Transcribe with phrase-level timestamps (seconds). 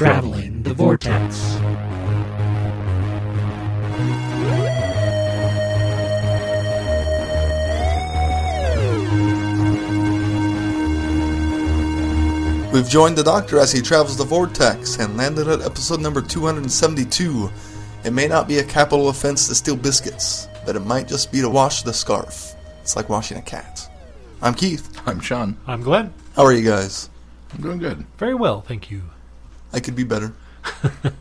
[0.00, 1.58] Traveling the Vortex.
[12.72, 17.50] We've joined the Doctor as he travels the vortex and landed at episode number 272.
[18.02, 21.42] It may not be a capital offense to steal biscuits, but it might just be
[21.42, 22.54] to wash the scarf.
[22.80, 23.86] It's like washing a cat.
[24.40, 24.98] I'm Keith.
[25.06, 25.58] I'm Sean.
[25.66, 26.14] I'm Glenn.
[26.36, 27.10] How are you guys?
[27.52, 28.06] I'm doing good.
[28.16, 29.02] Very well, thank you.
[29.72, 30.32] I could be better.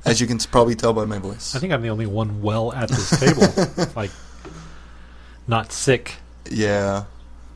[0.06, 1.56] as you can probably tell by my voice.
[1.56, 3.92] I think I'm the only one well at this table.
[3.96, 4.12] like,
[5.48, 6.16] not sick.
[6.50, 7.06] Yeah.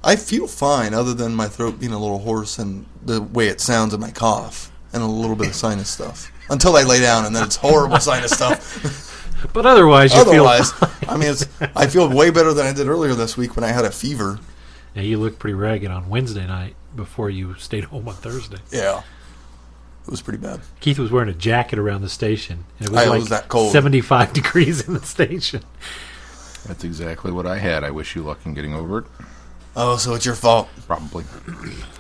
[0.04, 3.62] I feel fine, other than my throat being a little hoarse and the way it
[3.62, 6.30] sounds in my cough, and a little bit of sinus stuff.
[6.50, 9.50] Until I lay down, and then it's horrible sinus stuff.
[9.54, 10.90] But otherwise, you Otherwise, feel.
[11.08, 13.70] I mean, it's, I feel way better than I did earlier this week when I
[13.70, 14.40] had a fever.
[14.94, 18.60] Yeah, you looked pretty ragged on Wednesday night before you stayed home on Thursday.
[18.72, 19.04] Yeah.
[20.06, 20.60] It was pretty bad.
[20.82, 23.48] Keith was wearing a jacket around the station, and it was I like was that
[23.48, 23.72] cold.
[23.72, 25.64] 75 degrees in the station.
[26.68, 27.84] That's exactly what I had.
[27.84, 29.06] I wish you luck in getting over it.
[29.76, 30.70] Oh, so it's your fault.
[30.86, 31.24] Probably.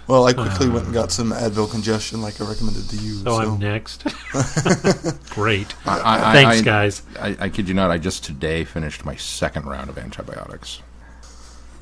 [0.07, 3.15] Well, I quickly went and got some Advil congestion like I recommended to you.
[3.15, 4.03] So, So, I'm next.
[5.31, 5.73] Great.
[5.87, 7.01] I, I, I- Thanks, I- guys.
[7.19, 7.89] I, I kid you not.
[7.89, 10.81] I just today finished my second round of antibiotics.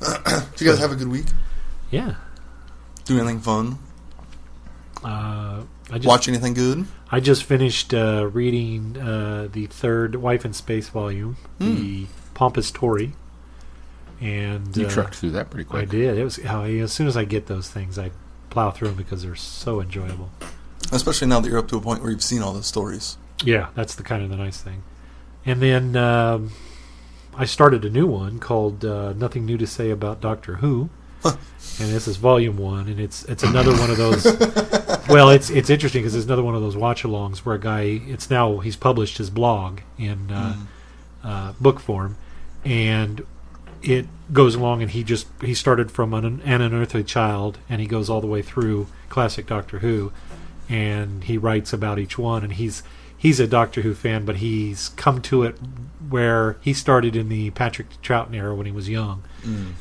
[0.00, 1.26] Did you guys have a good week?
[1.90, 2.14] Yeah.
[3.04, 3.78] Do anything fun?
[5.04, 6.86] Uh, I just Watch anything good?
[7.10, 13.12] I just finished uh, reading uh, the third Wife in Space volume, the Pompous Tory,
[14.20, 15.82] and You uh, trucked through that pretty quick.
[15.82, 16.16] I did.
[16.16, 18.12] It was as soon as I get those things, I
[18.50, 20.30] plow through them because they're so enjoyable.
[20.92, 23.16] Especially now that you're up to a point where you've seen all the stories.
[23.44, 24.82] Yeah, that's the kind of the nice thing.
[25.44, 26.52] And then um,
[27.34, 30.90] I started a new one called uh, "Nothing New to Say About Doctor Who,"
[31.24, 34.24] and this is volume one, and it's it's another one of those.
[35.08, 38.00] well, it's it's interesting because it's another one of those watch-alongs where a guy.
[38.06, 40.56] It's now he's published his blog in uh,
[41.24, 42.16] uh, book form,
[42.64, 43.24] and
[43.82, 47.86] it goes along, and he just he started from an, an unearthly child, and he
[47.86, 50.12] goes all the way through classic Doctor Who,
[50.68, 52.82] and he writes about each one, and he's
[53.16, 55.56] he's a Doctor Who fan, but he's come to it
[56.12, 59.24] where he started in the Patrick Troughton era when he was young,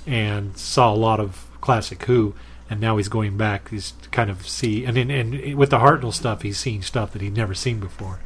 [0.07, 2.33] and saw a lot of classic Who,
[2.69, 3.69] and now he's going back.
[3.69, 7.21] He's kind of see, and and, and with the Hartnell stuff, he's seen stuff that
[7.21, 8.19] he'd never seen before.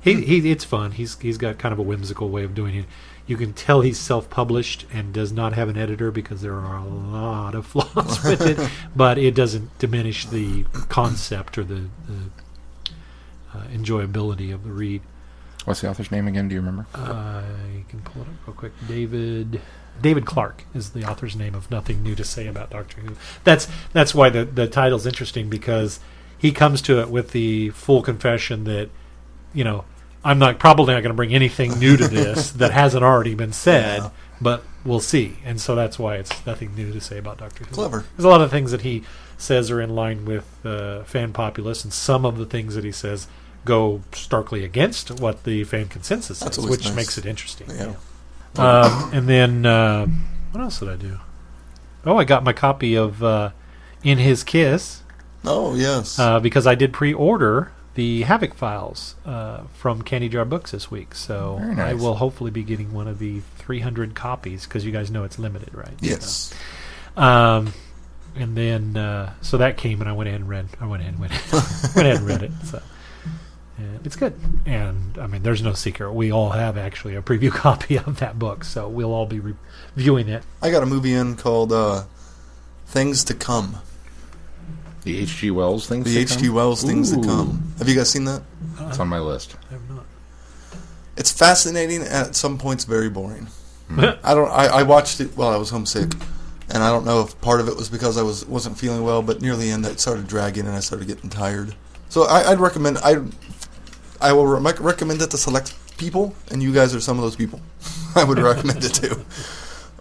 [0.00, 0.92] He, he it's fun.
[0.92, 2.86] He's he's got kind of a whimsical way of doing it.
[3.24, 6.84] You can tell he's self-published and does not have an editor because there are a
[6.84, 8.58] lot of flaws with it,
[8.96, 12.30] but it doesn't diminish the concept or the, the
[13.54, 15.02] uh, enjoyability of the read.
[15.64, 16.48] What's the author's name again?
[16.48, 16.86] Do you remember?
[16.94, 18.72] I can pull it up real quick.
[18.88, 19.60] David
[20.00, 23.14] David Clark is the author's name of Nothing New to Say About Doctor Who.
[23.44, 26.00] That's that's why the the title's interesting because
[26.36, 28.88] he comes to it with the full confession that
[29.54, 29.84] you know
[30.24, 33.52] I'm not probably not going to bring anything new to this that hasn't already been
[33.52, 34.10] said, Yeah.
[34.40, 35.38] but we'll see.
[35.44, 37.74] And so that's why it's nothing new to say about Doctor Who.
[37.74, 38.04] Clever.
[38.16, 39.02] There's a lot of things that he
[39.36, 42.92] says are in line with uh, fan populace, and some of the things that he
[42.92, 43.26] says
[43.64, 46.94] go starkly against what the fan consensus That's says, which nice.
[46.96, 47.68] makes it interesting.
[47.70, 47.94] Yeah.
[48.56, 50.06] Um, and then uh,
[50.50, 51.18] what else did I do?
[52.04, 53.50] Oh, I got my copy of uh,
[54.02, 55.02] In His Kiss
[55.44, 56.18] Oh, yes.
[56.18, 61.14] uh, because I did pre-order the Havoc Files uh, from Candy Jar Books this week.
[61.14, 65.10] So Very I will hopefully be getting one of the 300 copies because you guys
[65.10, 65.94] know it's limited, right?
[66.00, 66.52] yes.
[67.16, 67.72] Um,
[68.34, 70.66] and then uh, so that came, and I went ahead and read.
[70.80, 72.52] I went ahead and went, went ahead and read it.
[72.64, 72.82] So
[74.04, 74.34] it's good.
[74.66, 76.12] And I mean, there's no secret.
[76.12, 80.28] We all have actually a preview copy of that book, so we'll all be reviewing
[80.28, 80.42] it.
[80.60, 82.04] I got a movie in called uh,
[82.86, 83.76] Things to Come.
[85.04, 85.50] The H.G.
[85.50, 86.04] Wells thing.
[86.04, 86.48] The H.G.
[86.48, 87.72] Wells Things to Come.
[87.78, 88.42] Have you guys seen that?
[88.82, 89.56] It's on my list.
[89.68, 90.04] I have not.
[91.16, 93.48] It's fascinating and at some points very boring.
[93.90, 94.50] I don't.
[94.50, 96.12] I, I watched it while I was homesick,
[96.70, 99.22] and I don't know if part of it was because I was wasn't feeling well.
[99.22, 101.74] But near the end, it started dragging, and I started getting tired.
[102.08, 102.98] So I, I'd recommend.
[102.98, 103.16] I
[104.22, 107.36] I will re- recommend it to select people, and you guys are some of those
[107.36, 107.60] people.
[108.14, 109.20] I would recommend it to.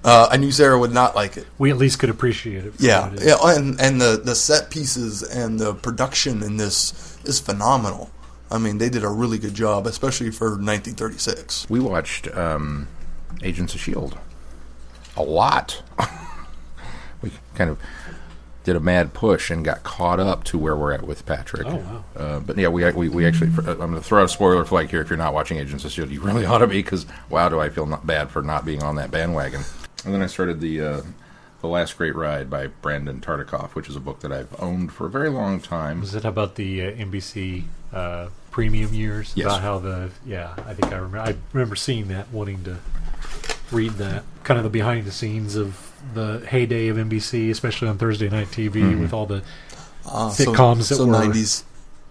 [0.04, 1.46] Uh, I knew Sarah would not like it.
[1.60, 2.74] We at least could appreciate it.
[2.76, 3.28] for Yeah, what it is.
[3.28, 8.10] yeah, and and the the set pieces and the production in this is phenomenal.
[8.50, 11.70] I mean, they did a really good job, especially for 1936.
[11.70, 12.88] We watched um,
[13.44, 14.18] Agents of Shield
[15.16, 15.82] a lot.
[17.22, 17.78] we kind of
[18.64, 21.66] did a mad push and got caught up to where we're at with Patrick.
[21.68, 22.04] Oh, wow.
[22.16, 23.48] Uh, but yeah, we we, we actually.
[23.68, 25.02] I'm going to throw a spoiler flag here.
[25.02, 27.60] If you're not watching Agents of Shield, you really ought to be because wow, do
[27.60, 29.62] I feel not bad for not being on that bandwagon.
[30.06, 31.02] And then I started the uh,
[31.62, 35.06] the Last Great Ride by Brandon Tartikoff, which is a book that I've owned for
[35.06, 36.00] a very long time.
[36.02, 37.64] Was it about the uh, NBC
[37.94, 39.46] uh, premium years Yes.
[39.48, 42.78] about how the yeah I think I remember I remember seeing that wanting to
[43.72, 47.98] read that kind of the behind the scenes of the heyday of NBC especially on
[47.98, 49.02] Thursday night TV Mhm.
[49.02, 49.44] with all the
[50.06, 51.64] Uh, Sitcoms that so, so were- 90s.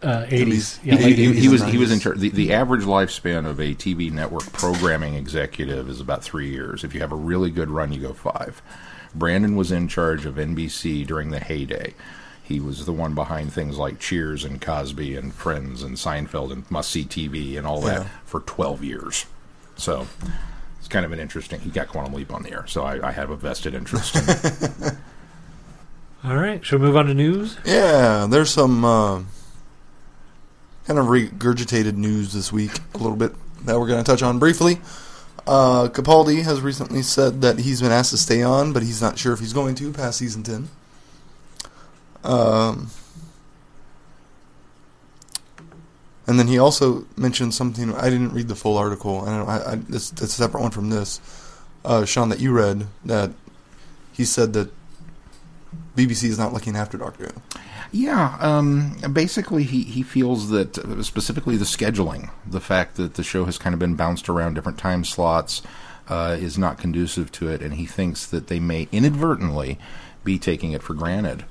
[0.03, 2.19] uh, 80s He- yeah he, he- 80s he was and he was in charge.
[2.21, 6.85] The, the average lifespan of a TV network programming executive is about three years.
[6.85, 8.63] If you have a really good run, you go five.
[9.15, 11.95] Brandon was in charge of NBC during the heyday.
[12.45, 16.71] He was the one behind things like Cheers and Cosby and Friends and Seinfeld and
[16.71, 18.07] Must See TV and all that Yeah.
[18.25, 19.27] for 12 years.
[19.77, 20.29] So it's
[20.91, 21.61] kind of an interesting.
[21.61, 24.17] He got Quantum Leap on the air, so I, I have a vested interest.
[24.17, 24.99] in
[26.25, 29.23] all right shall we move on to news Yeah, there's some uh,
[30.87, 33.33] kind of regurgitated news this week, a little bit
[33.65, 34.81] that we're going to touch on briefly.
[35.47, 39.19] Uh, Capaldi has recently said that he's been asked to stay on, but he's not
[39.19, 40.69] sure if he's going to past season 10.
[42.25, 42.91] Um,
[46.27, 47.95] and then he also mentioned something.
[47.95, 49.25] I didn't read the full article.
[49.25, 49.49] Don't.
[49.49, 51.21] I, I, it's, it's a separate one from this,
[51.85, 52.87] uh, Sean, that you read.
[53.05, 53.31] That
[54.13, 54.71] he said that
[55.97, 57.59] BBC is not looking after Doctor Who.
[57.93, 63.25] Yeah, um, basically, he, he feels that uh, specifically the scheduling, the fact that the
[63.25, 65.63] show has kind of been bounced around different time slots,
[66.09, 69.79] uh, is not conducive to it, and he thinks that they may inadvertently
[70.23, 71.45] be taking it for granted.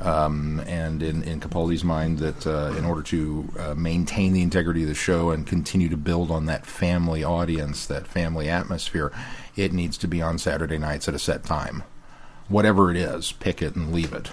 [0.00, 4.82] Um, and in, in Capaldi's mind, that uh, in order to uh, maintain the integrity
[4.82, 9.12] of the show and continue to build on that family audience, that family atmosphere,
[9.54, 11.84] it needs to be on Saturday nights at a set time
[12.48, 14.30] whatever it is, pick it and leave it.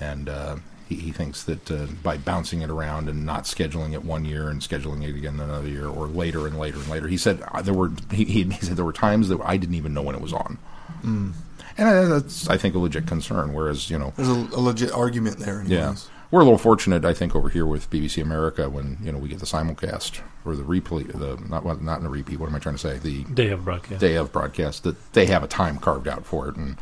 [0.00, 0.56] And uh,
[0.88, 4.48] he, he thinks that uh, by bouncing it around and not scheduling it one year
[4.48, 7.62] and scheduling it again another year, or later and later and later, he said uh,
[7.62, 10.20] there were he, he said there were times that I didn't even know when it
[10.20, 10.58] was on.
[11.02, 11.32] Mm.
[11.76, 13.52] And uh, that's I think a legit concern.
[13.52, 15.60] Whereas you know, There's a, a legit argument there.
[15.60, 15.70] Anyways.
[15.70, 15.94] yeah,
[16.30, 19.28] we're a little fortunate I think over here with BBC America when you know we
[19.28, 22.38] get the simulcast or the replay, the not well, not in the repeat.
[22.38, 22.98] What am I trying to say?
[22.98, 26.48] The day of broadcast day of broadcast that they have a time carved out for
[26.48, 26.76] it, and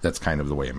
[0.00, 0.72] that's kind of the way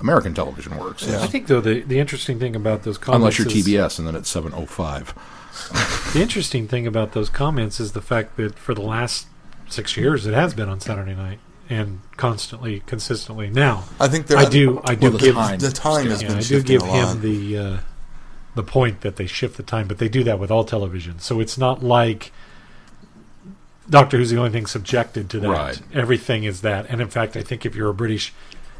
[0.00, 1.06] American television works.
[1.06, 1.22] Yeah.
[1.22, 4.06] I think though the the interesting thing about those comments Unless you're is- TBS, and
[4.06, 5.14] then it's seven oh five.
[6.12, 9.26] The interesting thing about those comments is the fact that for the last
[9.68, 13.50] six years it has been on Saturday night and constantly, consistently.
[13.50, 14.38] Now, I think there.
[14.38, 15.58] I do, I do the give, time.
[15.58, 17.16] The time has yeah, been I do give a lot.
[17.16, 17.78] him the uh,
[18.54, 21.18] the point that they shift the time, but they do that with all television.
[21.18, 22.32] So it's not like
[23.88, 25.48] Doctor Who's the only thing subjected to that.
[25.48, 25.80] Right.
[25.92, 28.32] Everything is that, and in fact, I think if you're a British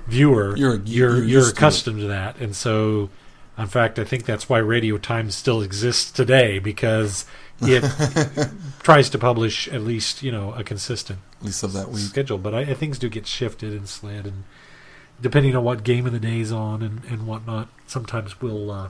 [0.07, 3.11] viewer, You're- you're you're you're, used to accustomed to that, and so.
[3.59, 7.25] In fact, I think that's why Radio time still exists today because
[7.61, 8.51] it
[8.83, 12.03] tries to publish at least you know a consistent At least of that week.
[12.03, 12.39] schedule.
[12.39, 14.45] But I, I, things do get shifted and slid, and
[15.21, 18.89] depending on what game of the day is on and, and whatnot, sometimes we'll uh,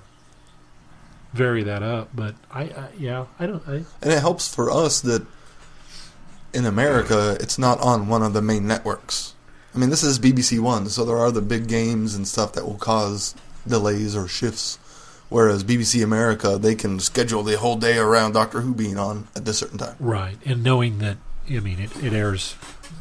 [1.33, 2.11] vary that up.
[2.15, 3.63] But I, I yeah, I don't.
[3.69, 5.27] I, And it helps for us that
[6.53, 9.35] in America, it's not on one of the main networks.
[9.75, 12.65] I mean, this is BBC One, so there are the big games and stuff that
[12.65, 13.35] will cause
[13.69, 14.79] delays or shifts.
[15.29, 19.45] Whereas BBC America, they can schedule the whole day around Doctor Who being on at
[19.45, 19.97] this certain time.
[19.99, 21.17] right, and knowing that
[21.51, 22.55] I mean it, it airs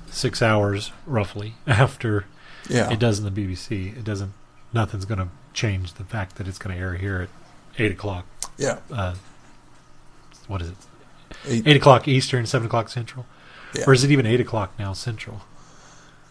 [0.10, 2.26] six hours roughly after
[2.70, 3.96] Yeah, it does in the BBC.
[3.96, 4.34] It doesn't.
[4.74, 7.30] Nothing's going to change the fact that it's going to air here at
[7.80, 8.26] eight o'clock.
[8.58, 8.80] yeah.
[8.92, 9.16] Uh,
[10.48, 10.76] what is it?
[11.48, 13.26] Eight, Eight o'clock Eastern, seven o'clock Central,
[13.76, 13.84] yeah.
[13.88, 15.42] or is it even eight o'clock now Central?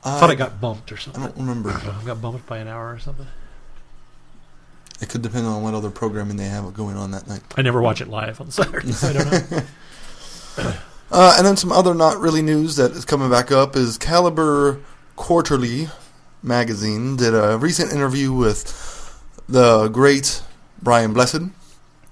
[0.04, 1.22] I thought it got bumped or something.
[1.22, 1.70] I don't remember.
[1.70, 3.26] I got bumped by an hour or something.
[5.00, 7.42] It could depend on what other programming they have going on that night.
[7.56, 9.62] I never watch it live on Saturday, so I don't know.
[11.10, 14.80] Uh, and then some other not really news that is coming back up is Caliber
[15.14, 15.88] Quarterly
[16.42, 20.42] magazine did a recent interview with the great
[20.82, 21.42] Brian Blessed.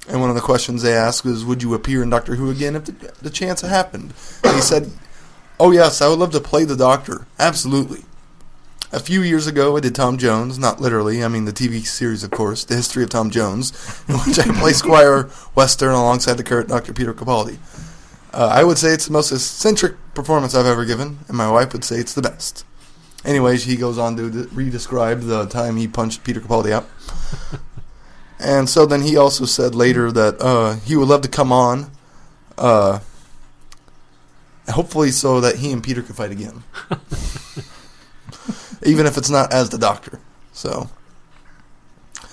[0.09, 2.77] And one of the questions they asked was, Would you appear in Doctor Who again
[2.77, 4.15] if the, the chance happened?
[4.43, 4.91] And he said,
[5.61, 7.27] Oh, yes, I would love to play the Doctor.
[7.39, 8.05] Absolutely.
[8.95, 12.23] A few years ago, I did Tom Jones, not literally, I mean the TV series,
[12.23, 13.73] of course, The History of Tom Jones,
[14.07, 16.93] in which I play Squire Western alongside the current Dr.
[16.93, 17.57] Peter Capaldi.
[18.35, 21.73] Uh, I would say it's the most eccentric performance I've ever given, and my wife
[21.73, 22.67] would say it's the best.
[23.25, 26.87] Anyways, he goes on to de- re-describe the time he punched Peter Capaldi out.
[28.39, 31.91] and so then he also said later that uh, he would love to come on,
[32.59, 32.99] uh,
[34.69, 36.63] hopefully so that he and Peter could fight again.
[38.85, 40.21] Even if it's not as the Doctor.
[40.53, 40.91] So,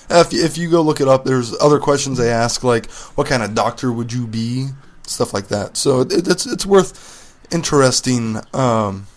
[0.10, 3.44] if if you go look it up, there's other questions they ask like, "What kind
[3.44, 4.70] of doctor would you be?"
[5.06, 5.78] Stuff like that.
[5.78, 9.08] So it, it's it's worth interesting um,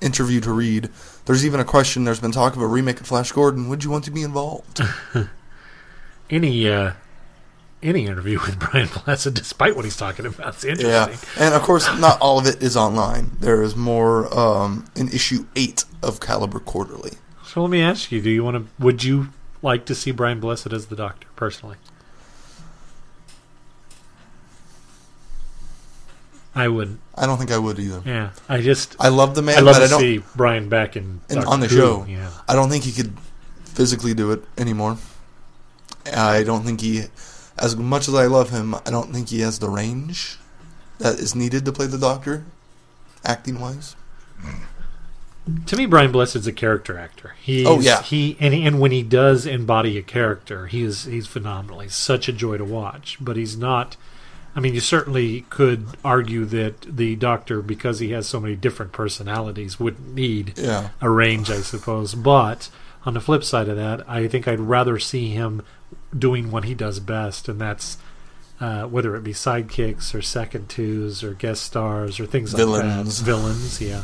[0.00, 0.90] interview to read.
[1.26, 2.04] There's even a question.
[2.04, 3.68] There's been talk of a remake of Flash Gordon.
[3.68, 4.80] Would you want to be involved?
[6.30, 6.92] any uh,
[7.84, 10.54] any interview with Brian Blessed, despite what he's talking about.
[10.54, 11.18] It's interesting.
[11.36, 13.32] Yeah, and of course, not all of it is online.
[13.40, 17.12] There is more um, in issue eight of Caliber Quarterly.
[17.46, 18.82] So let me ask you: Do you want to?
[18.82, 19.28] Would you
[19.62, 21.76] like to see Brian Blessed as the Doctor personally?
[26.56, 27.00] I wouldn't.
[27.16, 28.02] I don't think I would either.
[28.06, 30.00] Yeah, I just I love the man, I love but to I don't.
[30.00, 32.04] see Brian back in Doctor on the Who, show.
[32.08, 33.16] Yeah, I don't think he could
[33.64, 34.96] physically do it anymore.
[36.14, 37.04] I don't think he,
[37.58, 40.38] as much as I love him, I don't think he has the range
[40.98, 42.44] that is needed to play the Doctor,
[43.24, 43.96] acting wise.
[45.66, 47.34] to me, Brian Blessed's a character actor.
[47.40, 48.02] He's, Oh, yeah.
[48.02, 51.80] he and and when he does embody a character, he is he's phenomenal.
[51.80, 53.18] He's such a joy to watch.
[53.20, 53.96] But he's not.
[54.56, 58.92] I mean, you certainly could argue that the Doctor, because he has so many different
[58.92, 62.14] personalities, wouldn't need Yeah, a range, I suppose.
[62.14, 62.68] But
[63.04, 65.62] on the flip side of that, I think I'd rather see him
[66.16, 67.98] doing what he does best, and that's
[68.60, 72.84] uh, whether it be sidekicks or second twos or guest stars or things Villains.
[72.84, 73.24] like that.
[73.24, 74.02] Villains, yeah.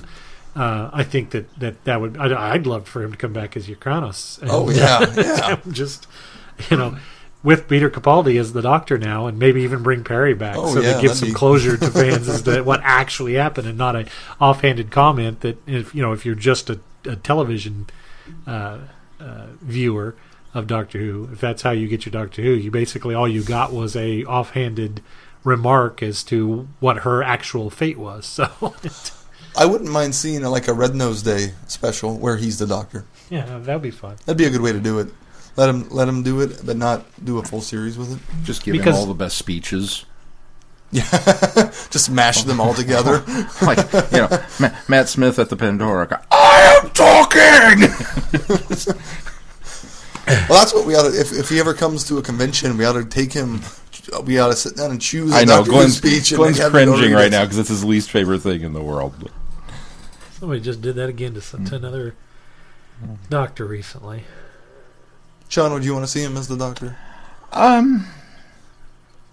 [0.56, 3.56] Uh, I think that, that that would I'd, I'd love for him to come back
[3.56, 4.42] as Yrcanos.
[4.42, 5.60] And, Oh, yeah, yeah.
[5.70, 6.06] just
[6.70, 6.96] you know.
[7.42, 10.80] With Peter Capaldi as the Doctor now, and maybe even bring Peri back, Oh, so
[10.82, 13.96] yeah, they give some be- closure to fans as to what actually happened, and not
[13.96, 14.04] a
[14.38, 17.86] offhanded comment that if you know if you're just a, a television
[18.46, 18.80] uh,
[19.18, 20.16] uh, viewer
[20.54, 23.42] of Doctor Who, if that's how you get your Doctor Who, you basically all you
[23.42, 25.02] got was a offhanded
[25.44, 28.38] remark as to what her actual fate was.
[29.52, 33.04] So I wouldn't mind seeing like a Red Nose Day special where he's the Doctor.
[33.30, 34.14] yeah, that'd be fun.
[34.24, 35.08] That'd be a good way to do it.
[35.56, 38.18] Let him let him do it, but not do a full series with it.
[38.44, 40.04] Just give Because- him all the best speeches.
[40.92, 41.02] Yeah,
[41.90, 43.24] just mash them all together.
[43.62, 43.78] like
[44.12, 44.28] you know,
[44.60, 46.22] Ma- Matt Smith at the Pandorica.
[46.30, 49.26] I am talking.
[50.26, 51.20] Well, that's what we ought to.
[51.20, 53.60] If, if he ever comes to a convention, we ought to take him.
[54.24, 55.32] We ought to sit down and choose.
[55.32, 56.32] I know Glenn's, speech.
[56.34, 59.30] Glenn's have cringing right now because it's his least favorite thing in the world.
[60.32, 62.14] Somebody just did that again to, some, to another
[63.28, 64.24] Doctor recently.
[65.48, 66.96] Sean, would you want to see him as the Doctor?
[67.52, 68.06] Um,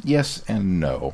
[0.03, 1.13] yes and no.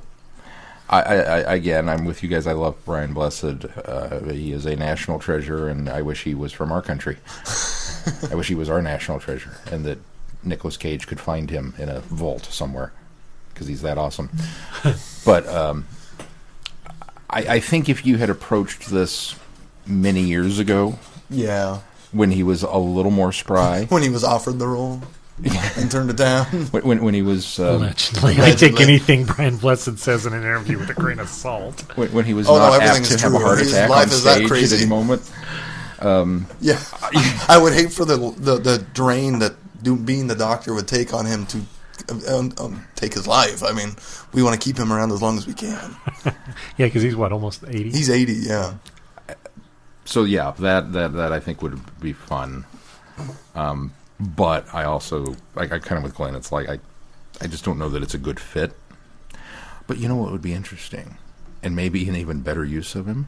[1.02, 2.46] I, I, again, I'm with you guys.
[2.46, 3.66] I love Brian Blessed.
[3.86, 7.18] Uh, he is a national treasure, and I wish he was from our country.
[8.32, 9.98] I wish he was our national treasure, and that
[10.44, 12.92] Nicolas Cage could find him in a vault somewhere
[13.54, 14.30] because he's that awesome.
[15.26, 15.88] but um,
[17.30, 19.36] I, I think if you had approached this
[19.86, 21.80] many years ago, Yeah,
[22.12, 25.02] when he was a little more spry, when he was offered the role
[25.78, 26.46] and turned it down.
[26.46, 30.42] when, when, when he was um, Allegedly, I take anything Brian Blessed says in an
[30.42, 31.82] interview with a grain of salt.
[31.98, 33.90] when, when he was Oh, not everything apt is to have a heart His attack
[33.90, 35.30] life on is that stage at any moment.
[36.04, 36.80] Yeah,
[37.48, 41.14] I would hate for the the, the drain that do, being the Doctor would take
[41.14, 41.62] on him to
[42.30, 43.64] um, um, take his life.
[43.64, 43.96] I mean,
[44.34, 45.96] we want to keep him around as long as we can.
[46.78, 47.90] Yeah, because he's what almost eighty.
[47.90, 48.34] He's eighty.
[48.34, 48.74] Yeah,
[50.06, 52.66] So yeah, that that that I think would be fun.
[53.56, 56.36] Um, but I also like I kind of with Glenn.
[56.36, 56.80] It's like I
[57.42, 58.74] I just don't know that it's a good fit.
[59.86, 61.18] But you know what would be interesting,
[61.62, 63.28] and maybe an even better use of him,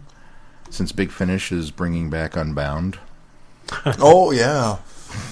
[0.69, 2.97] since Big Finish is bringing back Unbound.
[3.99, 4.77] oh yeah,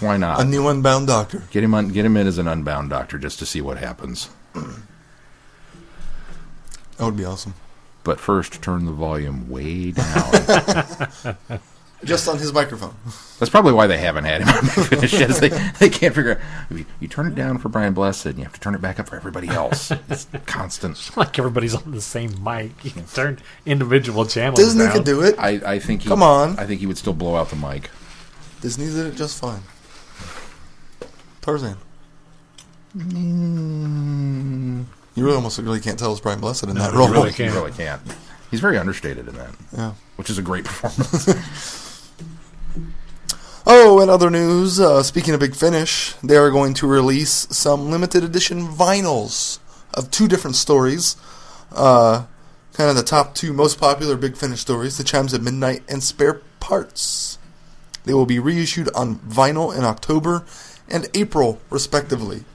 [0.02, 0.42] Why not?
[0.42, 1.44] a new Unbound Doctor.
[1.52, 4.30] Get him on, get him in as an Unbound Doctor just to see what happens.
[4.54, 4.66] That
[7.06, 7.54] would be awesome.
[8.04, 11.38] But first, turn the volume way down.
[12.04, 12.94] Just on his microphone.
[13.40, 15.14] That's probably why they haven't had him on Big Finish.
[15.14, 16.78] Is they, they can't figure out.
[16.78, 19.00] You, you turn it down for Brian Blessed, and you have to turn it back
[19.00, 19.92] up for everybody else.
[20.10, 21.12] It's constant.
[21.18, 22.72] like everybody's on the same mic.
[22.84, 24.60] You can turn individual channels.
[24.60, 24.94] Disney down.
[24.94, 25.36] could do it.
[25.38, 26.02] I, I think.
[26.04, 26.58] He, Come on.
[26.60, 27.90] I think he would still blow out the mic.
[28.62, 29.62] Disney did it just fine.
[31.42, 31.78] Tarzan.
[32.96, 34.86] Mm.
[35.16, 37.10] You really almost really can't tell it's Brian Blessed in that you role.
[37.10, 37.54] really can't.
[37.54, 38.02] really can't.
[38.52, 39.94] He's very understated in that, Yeah.
[40.16, 41.93] which is a great performance.
[43.86, 44.80] Oh, and other news.
[44.80, 49.60] Uh, speaking of Big Finish, they are going to release some limited edition vinyls
[49.94, 51.18] of two different stories.
[51.70, 52.24] Uh,
[52.72, 56.02] kind of the top two most popular Big Finish stories: "The Chimes of Midnight" and
[56.02, 57.38] "Spare Parts."
[58.06, 60.46] They will be reissued on vinyl in October
[60.88, 62.46] and April, respectively.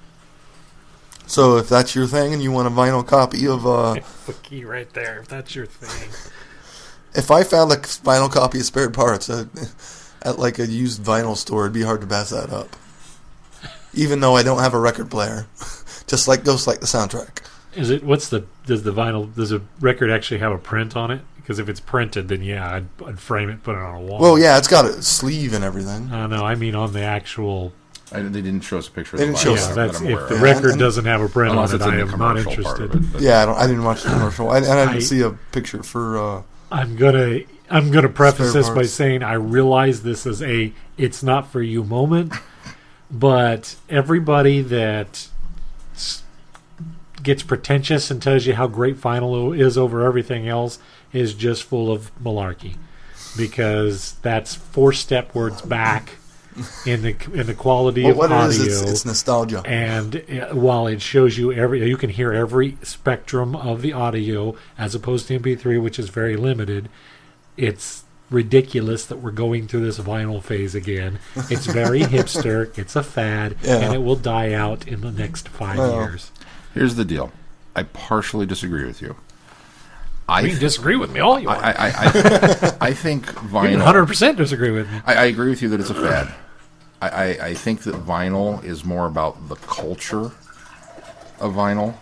[1.27, 4.65] So, if that's your thing and you want a vinyl copy of, uh, the key
[4.65, 5.19] right there.
[5.19, 6.09] If that's your thing.
[7.15, 9.45] if I found a vinyl copy of "Spare Parts" uh,
[10.23, 12.75] at like a used vinyl store, it'd be hard to pass that up.
[13.95, 15.47] Even though I don't have a record player,
[16.07, 17.43] just like Ghost like the soundtrack.
[17.75, 18.03] Is it?
[18.05, 18.45] What's the?
[18.67, 19.35] Does the vinyl?
[19.35, 21.21] Does a record actually have a print on it?
[21.37, 24.21] Because if it's printed, then yeah, I'd, I'd frame it, put it on a wall.
[24.21, 26.11] Well, yeah, it's got a sleeve and everything.
[26.13, 26.45] I don't know.
[26.45, 27.73] I mean, on the actual
[28.13, 29.17] I, they didn't show us a picture.
[29.17, 30.43] They of the didn't show us Yeah, that that's if the of.
[30.43, 31.81] rec- record and- doesn't have a print on it.
[31.83, 32.95] I am not interested.
[32.95, 33.21] it.
[33.23, 35.31] Yeah, I, don't, I didn't watch the commercial, I, and I didn't I- see a
[35.31, 36.19] picture for.
[36.19, 41.23] Uh, I'm gonna I'm gonna preface this by saying I realize this is a it's
[41.23, 42.33] not for you moment,
[43.11, 45.29] but everybody that
[47.23, 50.79] gets pretentious and tells you how great vinyl is over everything else
[51.13, 52.77] is just full of malarkey,
[53.37, 56.13] because that's four step words back
[56.87, 58.49] in the in the quality well, of what audio.
[58.49, 59.63] is, it's, it's nostalgia.
[59.65, 64.57] And uh, while it shows you every, you can hear every spectrum of the audio
[64.77, 66.89] as opposed to MP3, which is very limited.
[67.59, 71.19] It's ridiculous that we're going through this vinyl phase again.
[71.51, 72.77] It's very hipster.
[72.79, 73.77] It's a fad, Yeah.
[73.79, 76.31] and it will die out in the next five Well, years.
[76.73, 77.33] Here's the deal.
[77.75, 79.17] I partially disagree with you.
[80.29, 81.65] I You can disagree with me all you want.
[81.65, 83.83] I, I, I, I think vinyl.
[83.83, 85.01] 100% disagree with me.
[85.07, 86.33] I, I agree with you that it's a fad.
[87.01, 90.31] I, think that vinyl is more about the culture
[91.41, 91.95] of vinyl.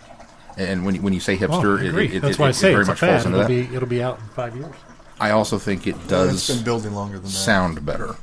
[0.57, 2.47] And when you, when you say Oh, hipster, I it, it, it, That's it, why
[2.47, 3.69] I it say very it's a much falls into It'll that.
[3.69, 4.75] be, it'll be out in five years.
[5.19, 7.29] I also think it it's does been building longer than that.
[7.29, 8.15] sound better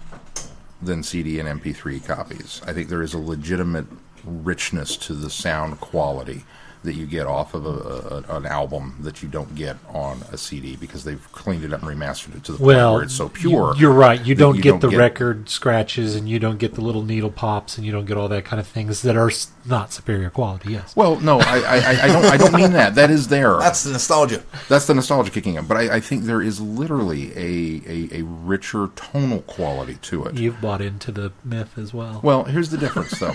[0.81, 2.61] than CD and MP3 copies.
[2.67, 3.87] I think there is a legitimate
[4.25, 6.45] richness to the sound quality
[6.85, 10.39] that you get off of a, a, an album that you don't get on a
[10.39, 13.29] CD because they've cleaned it up and remastered it to the point where it's so
[13.29, 13.75] pure.
[13.75, 14.25] you- You're right.
[14.25, 17.03] You don't you get don't the get- record scratches, and you don't get the little
[17.03, 19.31] needle pops, and you don't get all that kind of things that are
[19.67, 20.73] not superior quality.
[20.73, 20.95] Yes.
[20.95, 22.25] Well, no, I, I, I- I don't.
[22.27, 22.95] I don't mean that.
[22.95, 23.57] That is there.
[23.59, 24.43] That's the nostalgia.
[24.69, 25.67] That's the nostalgia kicking in.
[25.67, 27.83] But I, I think there is literally a,
[28.15, 30.35] a, a richer tonal quality to it.
[30.37, 32.21] You've bought into the myth as well.
[32.23, 33.35] Well, here's the difference, though.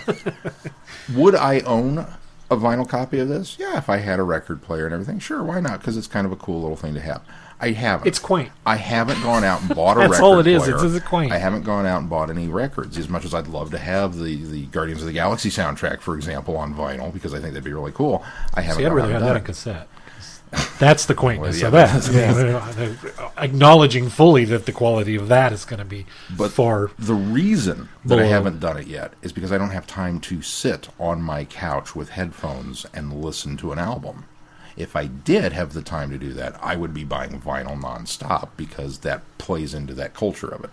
[1.16, 2.06] Would I own
[2.52, 3.58] a vinyl copy of this?
[3.60, 5.80] Yeah, if I had a record player and everything, sure, why not?
[5.80, 7.22] Because it's kind of a cool little thing to have.
[7.62, 8.08] I haven't.
[8.08, 8.52] It's quaint.
[8.66, 10.64] I haven't gone out and bought a That's record all it is.
[10.64, 10.76] player.
[10.78, 11.32] It's- it's quaint.
[11.34, 12.98] I haven't gone out and bought any records.
[12.98, 16.16] As much as I'd love to have the, the Guardians of the Galaxy soundtrack, for
[16.16, 18.24] example, on vinyl, because I think that'd be really cool.
[18.54, 19.88] I haven't See, I'd rather out have that on cassette.
[20.80, 22.78] That's the quaintness Well, of yeah, that.
[22.78, 26.52] I mean, uh, acknowledging fully that the quality of that is going to be But
[26.52, 26.92] far.
[26.98, 30.42] the reason that I haven't done it yet is because I don't have time to
[30.42, 34.26] sit on my couch with headphones and listen to an album.
[34.78, 38.50] If I did have the time to do that, I would be buying vinyl nonstop
[38.56, 40.70] because that plays into that culture of it.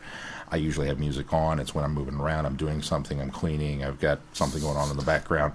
[0.48, 1.58] I usually have music on.
[1.58, 4.90] It's when I'm moving around, I'm doing something, I'm cleaning, I've got something going on
[4.90, 5.54] in the background.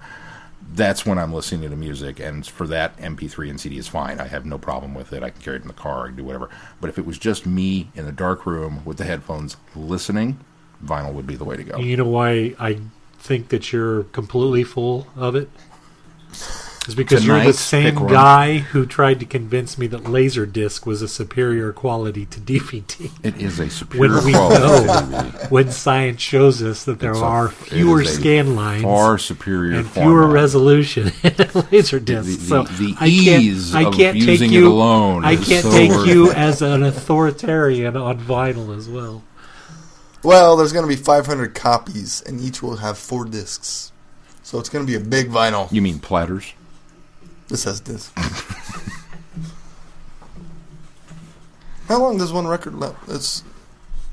[0.74, 4.20] That's when I'm listening to music, and for that, MP3 and CD is fine.
[4.20, 5.22] I have no problem with it.
[5.22, 6.48] I can carry it in the car, I can do whatever.
[6.80, 10.40] But if it was just me in a dark room with the headphones listening,
[10.82, 11.78] vinyl would be the way to go.
[11.78, 12.78] You know why I
[13.18, 15.50] think that you're completely full of it?
[16.88, 21.06] Is because you're the same guy who tried to convince me that Laserdisc was a
[21.06, 23.08] superior quality to DVD.
[23.22, 25.50] It is a superior When we quality know DVD.
[25.52, 29.16] when science shows us that there It's are it fewer is a scan lines far
[29.18, 30.34] superior and fewer format.
[30.34, 32.04] resolution in Laserdisc.
[32.06, 35.24] The- the- so the I can't, ease I of can't take using it you alone
[35.24, 39.22] I can't so take worth you as an authoritarian on vinyl as well.
[40.24, 43.90] Well, there's going to be 500 copies, and each will have four discs.
[44.44, 45.70] So it's going to be a big vinyl.
[45.72, 46.52] You mean platters?
[47.52, 48.10] This has this.
[51.86, 52.96] How long does one record last?
[53.08, 53.44] It's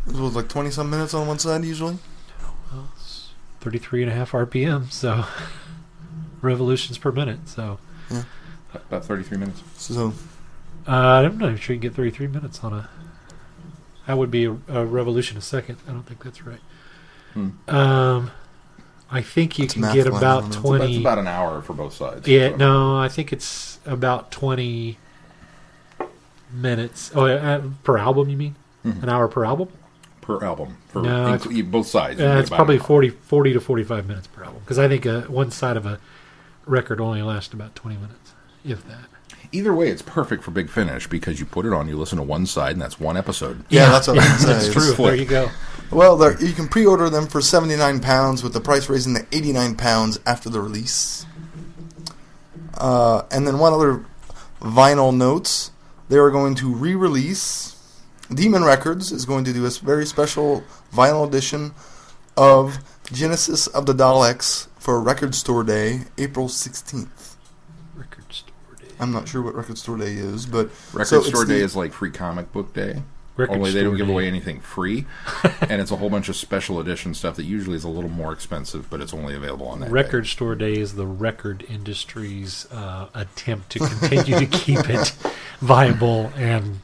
[0.07, 1.97] it was like 20 some minutes on one side usually.
[3.61, 5.23] 33 and a half RPM, so
[6.41, 7.39] revolutions per minute.
[7.47, 7.79] So
[8.73, 9.63] About 33 minutes.
[9.77, 10.13] So
[10.85, 12.89] uh, I'm not even sure you can get 33 minutes on a.
[14.05, 15.77] That would be a, a revolution a second.
[15.87, 16.59] I don't think that's right.
[17.33, 17.49] Hmm.
[17.69, 18.31] Um,
[19.11, 20.47] I think you It's can get about don't know.
[20.47, 20.85] It's 20.
[20.87, 22.27] That's about an hour for both sides.
[22.27, 24.97] Yeah, So- no, I think it's about 20
[26.53, 27.11] minutes.
[27.15, 28.55] Oh, uh, per album, you mean?
[28.85, 29.03] Mhm.
[29.03, 29.69] An hour per album?
[30.21, 30.77] Per album.
[30.89, 32.19] For No, inc- you- both sides.
[32.19, 34.61] you Uh, it's probably an 40, 40 to 45 minutes per album.
[34.63, 35.99] Because I think uh, one side of a
[36.65, 39.05] record only lasts about 20 minutes, if that.
[39.51, 42.23] Either way, it's perfect for Big Finish because you put it on, you listen to
[42.23, 43.63] one side, and that's one episode.
[43.69, 44.73] yeah, that's what I was That's saying.
[44.73, 44.93] true.
[45.05, 45.49] There you go.
[45.91, 49.75] Well, there, you can pre-order them for 79 pounds, with the price raising to 89
[49.75, 51.25] pounds after the release.
[52.77, 54.05] Uh, and then one other
[54.61, 55.71] vinyl notes:
[56.09, 57.75] they are going to re-release.
[58.33, 61.71] Demon Records is going to do a very special vinyl edition
[62.37, 62.77] of
[63.11, 67.07] Genesis of the Daleks for Record Store Day, April 16th.
[68.99, 69.11] Record store day.
[69.11, 71.61] I'm not sure what Record Store Day is, but Record so it's Store the- Day
[71.61, 73.01] is like free comic book day.
[73.37, 74.11] Record Only they don't give day.
[74.13, 75.05] away anything free,
[75.61, 78.33] and it's a whole bunch of special edition stuff that usually is a little more
[78.33, 83.07] expensive, but it's only available on that Record store day is the record industry's uh,
[83.13, 85.13] attempt to continue to keep it
[85.61, 86.81] viable and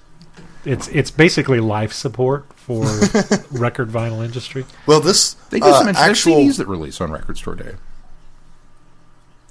[0.63, 2.84] it's it's basically life support for
[3.51, 4.65] record vinyl industry.
[4.88, 6.36] Well, this They do uh, some interesting actual.
[6.38, 7.73] CDs that release on Record Store Day.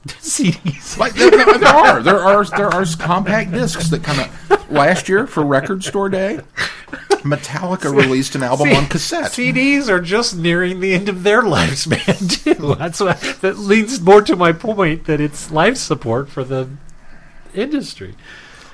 [0.20, 0.98] CDs.
[0.98, 4.70] Like there, there, there are there are there are compact discs that come out.
[4.70, 6.40] Last year for Record Store Day,
[7.22, 9.30] Metallica released an album on cassette.
[9.30, 12.74] CDs are just nearing the end of their lifespan too.
[12.74, 16.68] That's why that leads more to my point that it's life support for the
[17.54, 18.14] industry.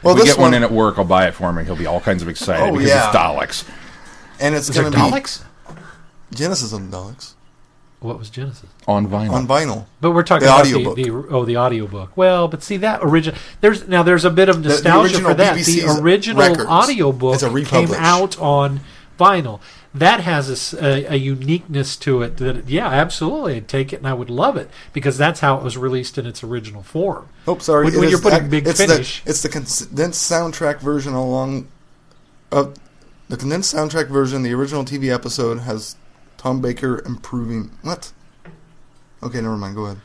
[0.03, 1.59] Well, if we this get one one, in at work, I'll buy it for him,
[1.59, 3.09] and he'll be all kinds of excited Oh, because yeah.
[3.09, 3.69] it's Daleks.
[4.41, 5.45] and it's Is going to be Daleks?
[6.33, 7.35] Genesis on Daleks
[8.01, 8.69] What was Genesis?
[8.89, 9.33] on vinyl.
[9.33, 9.85] on vinyl.
[10.01, 10.97] But we're talking The about audiobook.
[10.97, 12.17] the, the oh the audiobook.
[12.17, 15.57] Well, but see that original there's now there's a bit of the nostalgia for that.
[15.59, 16.69] BBC's the original records.
[16.69, 18.81] audiobook a came out on
[19.19, 19.61] vinyl.
[19.93, 24.31] That has a uniqueness to it that yeah, absolutely, I'd take it and I would
[24.31, 27.29] love it because that's how it was released in its original form.
[27.49, 27.85] Oh, sorry.
[27.87, 29.23] When- it when is you're putting ac- Big it's Finish.
[29.25, 31.67] The, it's the condensed soundtrack version along.
[32.53, 32.67] Uh,
[33.29, 35.97] the condensed soundtrack version, the original TV episode, has
[36.41, 37.71] Tom Baker improving.
[37.83, 38.13] What?
[39.23, 39.75] Okay, never mind.
[39.77, 39.99] Go ahead.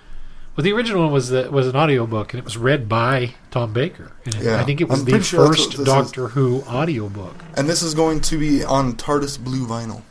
[0.58, 3.72] Well, the original one was the, was an audiobook and it was read by Tom
[3.72, 4.12] Baker.
[4.26, 4.60] And Yeah.
[4.60, 7.36] I think it was I'm the sure first what this Doctor Who audiobook.
[7.56, 10.02] And this is going to be on TARDIS blue vinyl.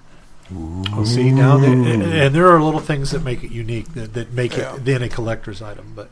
[0.50, 4.32] Oh, see now, there, and there are little things that make it unique that, that
[4.32, 4.76] make Yeah.
[4.76, 5.92] it then a collector's item.
[5.94, 6.08] But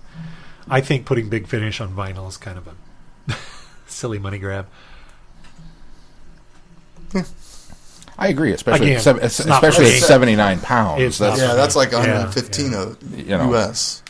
[0.68, 3.34] I think putting Big Finish on vinyl is kind of a
[3.86, 4.66] silly money grab.
[8.18, 9.98] I agree, especially Again, at, it's not especially at me.
[10.00, 11.02] seventy nine pounds.
[11.02, 11.98] It's That's Yeah, that's like Yeah,
[12.28, 12.78] 115 yeah.
[12.82, 13.54] of you know.
[13.54, 14.02] US.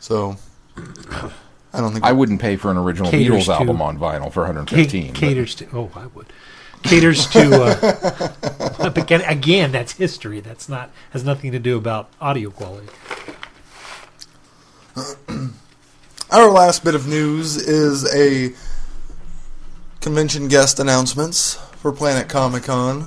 [0.00, 0.36] So,
[0.76, 4.32] I don't think I wouldn't pay for an original Caters Beatles to- album on vinyl
[4.32, 5.12] for one hundred Ca- fifteen.
[5.12, 6.26] caters to oh, I would
[6.82, 7.62] caters to.
[7.62, 10.40] Uh, but again, again, that's history.
[10.40, 12.88] That's not has nothing to do about audio quality.
[16.30, 18.54] Our last bit of news is a
[20.00, 23.06] convention guest announcements for Planet Comic Con.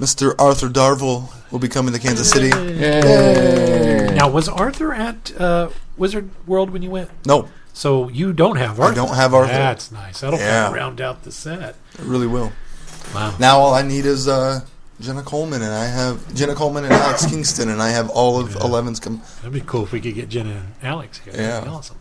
[0.00, 0.34] Mr.
[0.40, 2.48] Arthur Darvill will be coming to Kansas City.
[2.48, 4.12] Yay.
[4.14, 7.10] Now, was Arthur at uh, Wizard World when you went?
[7.26, 8.94] No, So you don't have Arthur.
[8.96, 9.52] don't have Arthur.
[9.52, 10.20] That's nice.
[10.20, 10.66] That'll kind Yeah.
[10.68, 11.76] of round out the set.
[11.94, 12.52] it really will.
[13.14, 13.36] Wow.
[13.38, 14.60] Now all I need is uh,
[15.00, 18.56] Jenna Coleman, and I have Jenna Coleman and Alex Kingston, and I have all of
[18.56, 18.98] Eleven's.
[18.98, 21.34] Com- That'd be cool if we could get Jenna and Alex here.
[21.34, 21.42] Yeah.
[21.60, 21.96] That'd be awesome.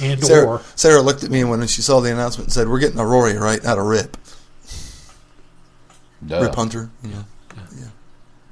[0.00, 2.78] And Sarah, or Sarah looked at me when she saw the announcement and said, "We're
[2.78, 3.62] getting a Rory, right?
[3.62, 4.16] Not a Rip.
[6.26, 6.40] Duh.
[6.42, 6.90] Rip Hunter.
[7.02, 7.22] Yeah,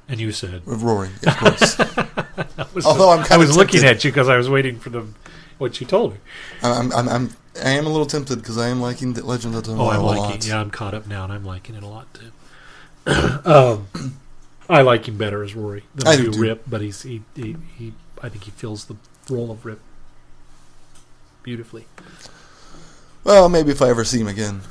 [0.07, 1.77] and you said Rory, of course.
[2.73, 5.05] Was, Although I'm I kinda was looking at you because I was waiting for the
[5.59, 6.19] what you told me.
[6.63, 7.29] I'm, I'm, I'm,
[7.63, 9.99] I am a little tempted because I am liking the Legend of Oh, Tomorrow I'm
[10.01, 10.23] a liking.
[10.23, 10.47] lot.
[10.47, 12.31] Yeah, I'm caught up now, and I'm liking it a lot too.
[13.45, 13.87] um,
[14.69, 16.41] I like him better as Rory than I I do do too.
[16.41, 18.95] Rip, but he's he, he, he I think he fills the
[19.29, 19.79] role of Rip
[21.43, 21.85] beautifully.
[23.23, 24.61] Well, maybe if I ever see him again.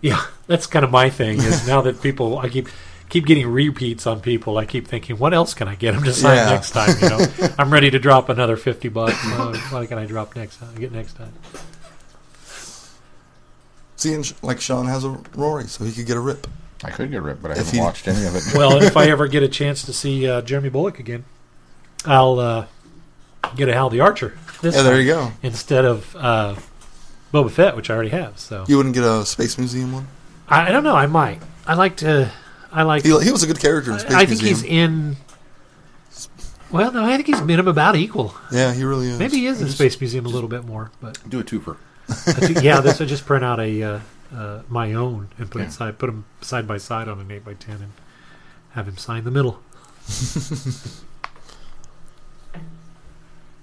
[0.00, 1.38] Yeah, that's kind of my thing.
[1.38, 2.68] Is now that people, I keep
[3.08, 4.56] keep getting repeats on people.
[4.58, 6.50] I keep thinking, what else can I get them to sign Yeah.
[6.50, 6.94] next time?
[7.02, 7.26] You know,
[7.58, 9.18] I'm ready to drop another fifty bucks.
[9.24, 10.74] Uh, what can I drop next time?
[10.76, 11.32] Get next time.
[13.96, 16.46] Seeing like Sean has a Rory, so he could get a Rip.
[16.82, 18.42] I could get ripped, but I If haven't he- watched any of it.
[18.54, 21.26] Well, if I ever get a chance to see uh, Jeremy Bulloch again,
[22.06, 22.66] I'll uh,
[23.54, 24.38] get a Hal the Archer.
[24.62, 25.32] This Yeah, there you go.
[25.42, 26.56] Instead of uh,
[27.32, 28.38] Boba Fett, which I already have.
[28.38, 30.06] So You wouldn't get a Space Museum one.
[30.48, 30.94] I, I don't know.
[30.96, 31.40] I might.
[31.66, 32.30] I like to.
[32.72, 33.02] I like.
[33.04, 34.56] He, he was a good character in Space I think Museum.
[34.56, 35.16] he's in.
[36.70, 38.32] Well, no, I think he's been him about equal.
[38.52, 39.18] yeah, he really is.
[39.18, 41.76] Maybe he is in Just- Space Museum a little bit more, but Do a twofer.
[42.08, 44.00] I think, yeah, this I just print out a uh,
[44.34, 45.68] uh, my own and put Yeah.
[45.68, 47.92] it side, put them side by side on an eight by ten, and
[48.72, 49.60] have him sign the middle.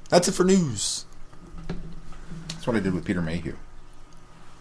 [0.10, 1.06] That's it for news.
[2.50, 3.56] That's what I did with Peter Mayhew.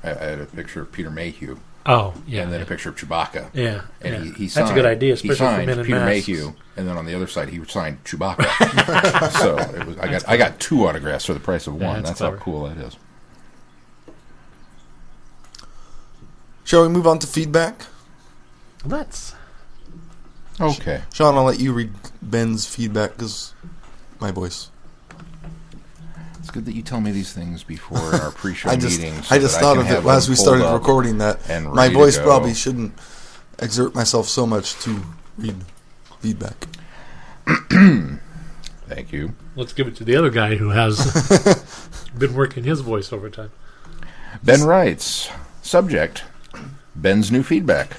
[0.03, 2.97] I, I had a picture of Peter Mayhew Oh, yeah, and then a picture of
[2.97, 3.51] Chewbacca.
[3.55, 4.21] yeah, And yeah.
[4.25, 6.27] he, he That's a good idea, he especially for signed men Peter masks.
[6.29, 9.31] Mayhew, and then on the other side he signed Chewbacca.
[9.41, 12.03] so it was, I got I got two autographs for the price of Yeah, one.
[12.03, 12.97] that's that's how cool that is.
[16.65, 17.87] Shall we move on to feedback?
[18.85, 19.35] Let's.
[20.61, 21.03] Okay.
[21.13, 23.55] Sean, I'll let you read Ben's feedback because
[24.19, 24.71] my voice.
[26.47, 29.27] It's good that you tell me these things before our pre-show I just, meetings.
[29.27, 31.89] so I just that thought can of it as we started recording that and my
[31.89, 32.95] voice probably shouldn't
[33.59, 35.03] exert myself so much to
[35.37, 35.57] read
[36.21, 36.69] feedback.
[37.69, 39.35] Thank you.
[39.57, 43.51] Let's give it to the other guy who has been working his voice over time.
[44.45, 45.29] Ben writes,
[45.63, 46.23] subject,
[46.95, 47.97] Ben's new feedback.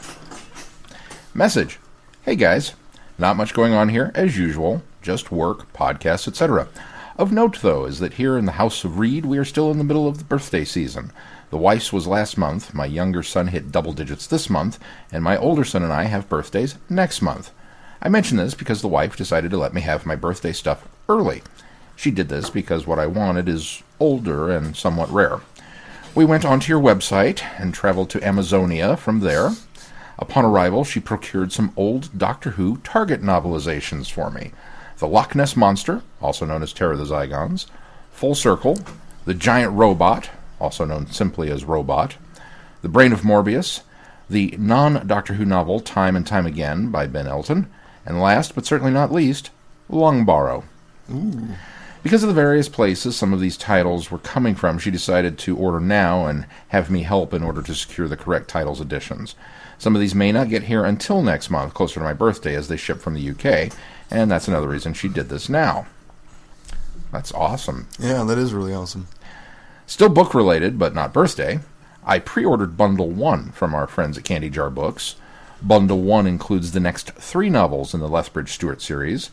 [1.34, 1.80] Message,
[2.22, 2.76] hey guys,
[3.18, 6.70] not much going on here as usual, just work, podcasts, etc.
[7.18, 9.80] Of note, though, is that here in the House of Reed, we are still in
[9.80, 11.12] the middle of the birthday season.
[11.50, 14.78] The wife's was last month, my younger son hit double digits this month,
[15.12, 17.50] and my older son and I have birthdays next month.
[18.04, 21.42] I mention this because the wife decided to let me have my birthday stuff early.
[21.96, 25.42] She did this because what I wanted is older and somewhat rare.
[26.14, 29.54] We went onto your website and traveled to Amazonia from there.
[30.20, 34.52] Upon arrival, she procured some old Doctor Who Target novelizations for me
[35.00, 37.68] The Loch Ness Monster, also known as Terror of the Zygons,
[38.12, 38.80] Full Circle,
[39.26, 42.16] The Giant Robot, also known simply as Robot,
[42.82, 43.82] The Brain of Morbius,
[44.30, 47.68] the non Doctor Who novel Time and Time Again by Ben Elton,
[48.06, 49.52] and last but certainly not least,
[49.90, 50.64] Longbarrow.
[52.04, 55.58] Because of the various places some of these titles were coming from, she decided to
[55.58, 59.36] order now and have me help in order to secure the correct titles editions.
[59.78, 62.68] Some of these may not get here until next month, closer to my birthday, as
[62.68, 63.72] they ship from the UK,
[64.10, 65.88] and that's another reason she did this now.
[67.12, 67.88] That's awesome.
[68.00, 69.08] Yeah, that is really awesome.
[69.86, 71.60] Still book related, but not birthday.
[72.06, 75.16] I pre ordered Bundle 1 from our friends at Candy Jar Books.
[75.62, 79.32] Bundle 1 includes the next three novels in the Lethbridge Stewart series.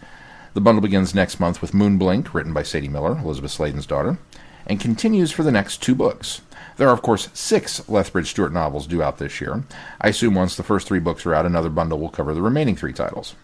[0.54, 4.18] The bundle begins next month with Moonblink, written by Sadie Miller, Elisabeth Sladen's daughter,
[4.66, 6.40] and continues for the next two books.
[6.76, 9.64] There are, of course, six Lethbridge Stewart novels due out this year.
[10.00, 12.76] I assume once the first three books are out, another bundle will cover the remaining
[12.76, 13.34] three titles.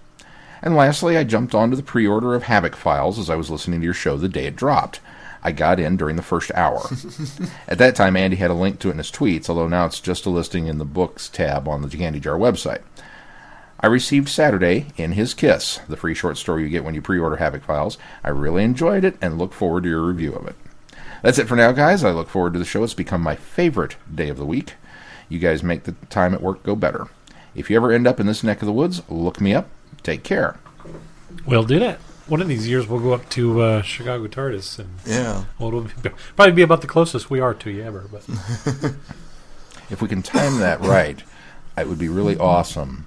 [0.63, 3.81] And lastly, I jumped onto the pre order of Havoc Files as I was listening
[3.81, 5.01] to your show the day it dropped.
[5.43, 6.83] I got in during the first hour.
[7.69, 10.01] At that time, Andy had a link to it in his tweets, although now it's
[10.01, 12.83] just a listing in the books tab on the Candy Jar website.
[13.83, 17.19] I received Saturday in His Kiss, the free short story you get when you pre
[17.19, 17.97] order Havoc Files.
[18.23, 20.57] I really enjoyed it and look forward to your review of it.
[21.23, 22.05] That's it for now, guys.
[22.05, 22.85] I look forward to the show.
[22.85, 24.75] It's become my favorite day of the week.
[25.31, 27.09] You guys make the time at work go better.
[27.55, 29.71] If you ever end up in this neck of the woods, look me up.
[30.03, 30.59] Take care.
[31.47, 31.99] We'll do that.
[32.27, 35.45] One of these years, we'll go up to uh, Chicago TARDIS, and Yeah.
[35.59, 38.05] well, it'll be, probably be about the closest we are to you ever.
[38.11, 38.25] But
[39.91, 41.23] If we can time that right,
[41.77, 43.07] it would be really awesome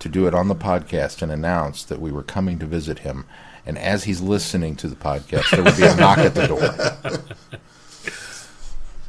[0.00, 3.24] to do it on the podcast and announce that we were coming to visit him.
[3.64, 7.22] And as he's listening to the podcast, there would be a knock at the door.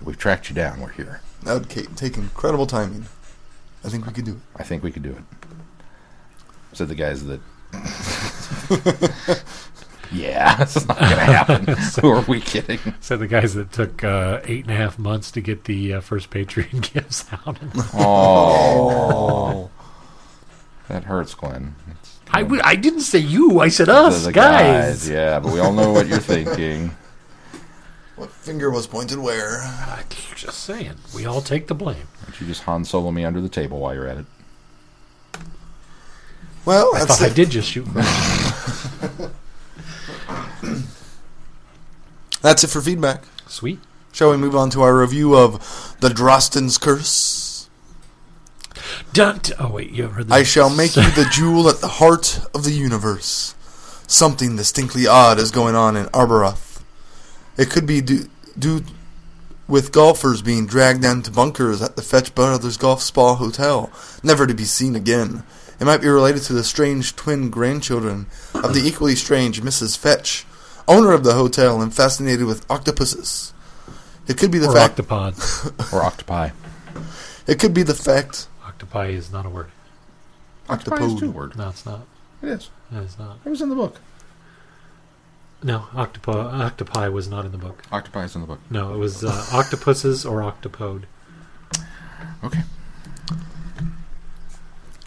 [0.04, 0.80] We've tracked you down.
[0.82, 1.22] We're here.
[1.44, 3.06] That would take incredible timing.
[3.84, 4.38] I think we could do it.
[4.56, 5.45] I think we could do it.
[6.76, 7.40] Said the guys that.
[10.12, 11.66] yeah, it's not going to happen.
[12.02, 12.80] Who are we kidding?
[13.00, 16.02] said the guys that took uh, eight and a half months to get the uh,
[16.02, 17.58] first Patreon gifts out.
[17.94, 19.70] Oh,
[20.90, 21.76] that hurts, Glenn.
[21.88, 23.60] It's- I, w- I didn't say you.
[23.62, 25.08] I said us, the guys.
[25.08, 26.92] Yeah, but we all know what you're thinking.
[28.18, 29.62] What finger was pointed where?
[29.62, 30.04] I,
[30.36, 32.08] just saying, we all take the blame.
[32.20, 34.26] Why don't you just Han Solo me under the table while you're at it?
[36.66, 37.86] Well, I thought I did just shoot.
[42.42, 43.24] That's it for feedback.
[43.48, 43.80] Sweet.
[44.12, 47.70] Shall we move on to our review of The Drosten's Curse?
[49.14, 52.64] Dun- oh wait, you heard I shall make you the jewel at the heart of
[52.64, 53.56] the universe.
[54.08, 56.84] Something distinctly odd is going on in Arbroath.
[57.58, 58.84] It could be due, due
[59.68, 64.46] with golfers being dragged down to bunkers at the Fetch Brothers Golf Spa Hotel, never
[64.46, 65.44] to be seen again.
[65.80, 69.98] It might be related to the strange twin grandchildren of the equally strange Mrs.
[69.98, 70.46] Fetch,
[70.88, 73.54] owner of the hotel and fascinated with octopuses.
[74.28, 74.98] It could be the or fact.
[74.98, 75.94] octopod.
[75.94, 76.50] Or octopi.
[77.48, 78.48] it could be the fact.
[78.66, 79.68] Octopi is not a word.
[80.70, 81.20] Octopi is Octopode.
[81.20, 81.58] two word.
[81.58, 82.02] No, it's not.
[82.42, 82.70] It is.
[82.92, 83.38] No, it's not.
[83.46, 83.98] It was in the book.
[85.64, 86.32] No, octopi.
[86.34, 87.84] Octopi was not in the book.
[87.92, 88.60] Octopi is in the book.
[88.70, 91.04] No, it was uh, octopuses or octopode.
[92.44, 92.62] Okay.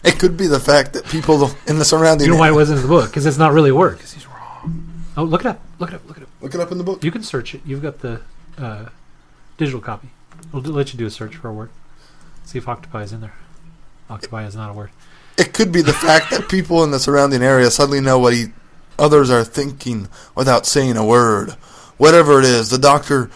[0.03, 2.27] It could be the fact that people in the surrounding.
[2.27, 3.09] You know why it wasn't in the book?
[3.09, 3.99] Because it's not really a word.
[3.99, 5.03] He's wrong.
[5.17, 5.61] Oh, look it up.
[5.79, 6.07] Look it up.
[6.07, 6.29] Look it up.
[6.41, 7.03] Look it up in the book.
[7.03, 7.61] You can search it.
[7.65, 8.21] You've got the
[8.57, 8.85] uh,
[9.57, 10.09] digital copy.
[10.53, 11.69] We'll do, let you do a search for a word.
[12.45, 13.33] See if octopi is in there.
[14.09, 14.91] Octopi is not a word.
[15.37, 18.47] It could be the fact that people in the surrounding area suddenly know what he,
[18.97, 21.51] others are thinking without saying a word.
[21.97, 23.29] Whatever it is, the doctor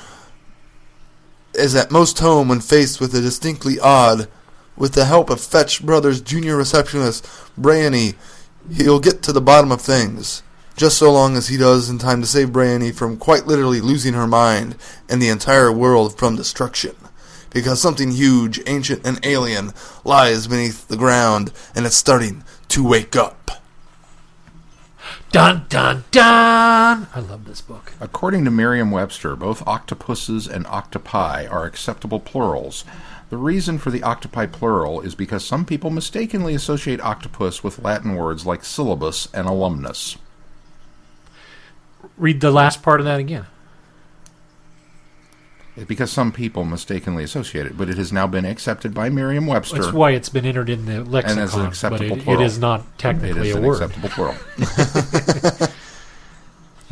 [1.54, 4.28] is at most home when faced with a distinctly odd.
[4.76, 8.16] With the help of Fetch Brothers junior receptionist Bryony,
[8.72, 10.42] he'll get to the bottom of things.
[10.76, 14.14] Just so long as he does in time to save Bryony from quite literally losing
[14.14, 14.76] her mind
[15.08, 16.96] and the entire world from destruction.
[17.52, 23.16] Because something huge, ancient, and alien lies beneath the ground and it's starting to wake
[23.16, 23.44] up.
[25.32, 27.08] Dun dun dun!
[27.14, 27.94] I love this book.
[28.00, 32.86] According to Merriam Webster, both octopuses and octopi are acceptable plurals.
[33.34, 38.16] The reason for the octopi plural is because some people mistakenly associate octopus with Latin
[38.16, 40.18] words like syllabus and alumnus.
[42.16, 43.48] Read the last part of that again.
[45.88, 49.82] Because some people mistakenly associate it, but it has now been accepted by Merriam-Webster.
[49.82, 52.44] That's why it's been entered in the lexicon, And as an acceptable it, it plural.
[52.44, 53.82] is not technically is a an word.
[53.82, 54.36] acceptable plural.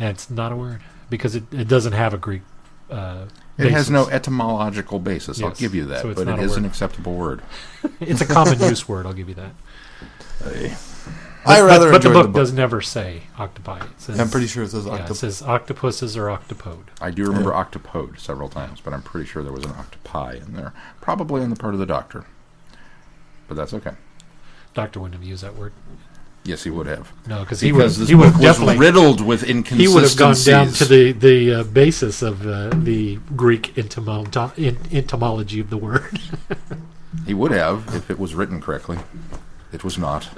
[0.00, 2.42] It's not a word because it, it doesn't have a Greek.
[2.90, 3.26] Uh,
[3.58, 5.42] It has no etymological basis.
[5.42, 7.42] I'll give you that, so it's but not it a is an acceptable word.
[8.00, 9.06] It's a common use word.
[9.06, 9.52] I'll give you that.
[10.44, 12.36] I But- rather but, but the book the book.
[12.36, 13.78] does never say octopi.
[13.84, 16.84] It says, I'm pretty sure it says yeah, it says octopuses or octopode.
[17.00, 20.54] I do remember octopode several times, but I'm pretty sure there was an octopi in
[20.54, 22.26] there, probably on the part of the doctor.
[23.48, 23.92] But that's okay.
[24.74, 25.72] Doctor wouldn't have used that word.
[26.44, 27.12] Yes, he would have.
[27.28, 29.88] No, because he would Because this he would book was definitely riddled with inconsistencies.
[29.88, 34.58] he would have gone down to the the uh, basis of uh, the Greek entomo-
[34.58, 36.18] in, entomology of the word.
[37.26, 38.98] He would have if it was written correctly.
[39.72, 40.28] It was not.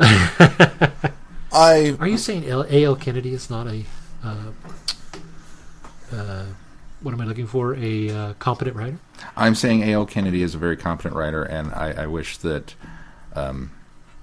[1.52, 2.96] I Are you saying L- A.L.
[2.96, 3.84] Kennedy is not a
[4.24, 4.50] uh,
[6.12, 6.44] uh,
[7.00, 7.74] what am I looking for?
[7.76, 8.98] A uh, competent writer?
[9.36, 10.04] I'm saying A.L.
[10.06, 12.74] Kennedy is a very competent writer, and I, I wish that
[13.34, 13.70] um,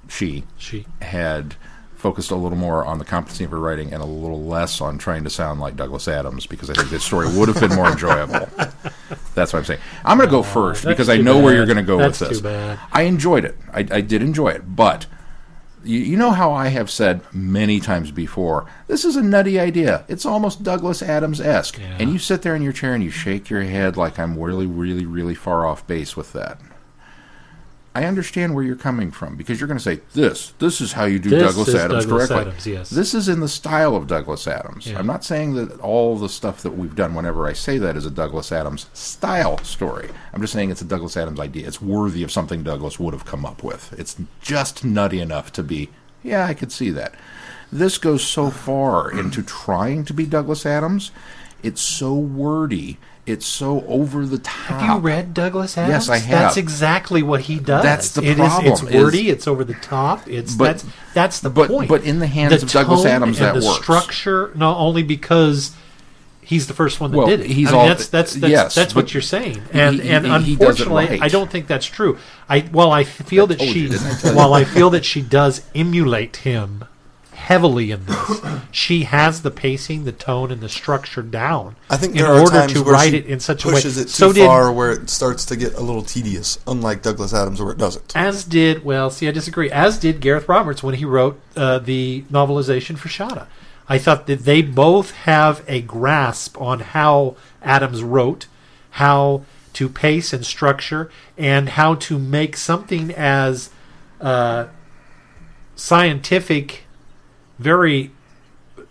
[0.10, 0.86] she She.
[1.02, 1.56] had
[2.02, 4.98] focused a little more on the competency of her writing and a little less on
[4.98, 7.88] trying to sound like Douglas Adams because I think this story would have been more
[7.92, 8.48] enjoyable.
[9.36, 9.82] That's what I'm saying.
[10.04, 12.00] I'm going to go oh, first Oh, because I know where you're going to go
[12.00, 12.38] That's with this.
[12.40, 12.80] too bad.
[12.92, 13.56] I enjoyed it.
[13.72, 15.06] I, I did enjoy it, but
[15.84, 20.04] you, you know how I have said many times before, this is a nutty idea.
[20.08, 21.98] It's almost Douglas Adams esque, Yeah.
[22.00, 24.66] and you sit there in your chair and you shake your head like I'm really,
[24.66, 26.60] really, really far off base with that.
[27.94, 30.54] I understand where you're coming from because you're going to say this.
[30.60, 32.52] This is how you do This Douglas Adams Douglas correctly.
[32.52, 32.90] Adams, yes.
[32.90, 34.88] This is in the style of Douglas Adams.
[34.88, 34.98] Yeah.
[34.98, 38.06] I'm not saying that all the stuff that we've done, whenever I say that, is
[38.06, 40.10] a Douglas Adams style story.
[40.32, 41.68] I'm just saying it's a Douglas Adams idea.
[41.68, 43.94] It's worthy of something Douglas would have come up with.
[44.00, 45.90] It's just nutty enough to be,
[46.24, 47.14] yeah, I could see that.
[47.74, 51.12] This goes so far into trying to be Douglas Adams.
[51.62, 53.00] It's so wordy.
[53.28, 54.80] It's so over the top.
[54.82, 56.08] Have you read Douglas Adams?
[56.08, 56.40] Yes, I have.
[56.40, 57.84] That's exactly what he does.
[57.84, 59.30] That's the It is- problem, it's is- wordy.
[59.30, 60.28] it's over the top.
[60.28, 61.88] It's But- that's that's the but- point.
[61.88, 63.82] but in the hands The of Douglas Adams, and that the works.
[63.84, 65.72] structure, not only because
[66.42, 67.52] he's the first one that Well, did it.
[67.52, 70.26] he's I mean, all- that's that's that's, yes, that's what you're saying, and he- and
[70.44, 71.22] he- it unfortunately, right.
[71.22, 72.18] I don't think that's true.
[72.50, 73.94] I while I feel that she you,
[74.26, 76.86] I while I feel that she does emulate him
[77.52, 81.76] heavily in this, she has the pacing, the tone, and the structure down.
[81.90, 83.74] I think in there are order to write it in such a way.
[83.74, 87.02] pushes it too so did far where it starts to get a little tedious, unlike
[87.02, 88.16] Douglas Adams where it doesn't.
[88.16, 89.70] As did well, see, I disagree.
[89.70, 93.48] As did Gareth Roberts when he wrote uh, the novelization for Shada.
[93.90, 98.48] I thought that they both have a grasp on how Adams wrote,
[98.92, 103.72] how to pace and structure, and how to make something as
[104.22, 104.68] uh,
[105.76, 106.86] scientific,
[107.62, 108.12] very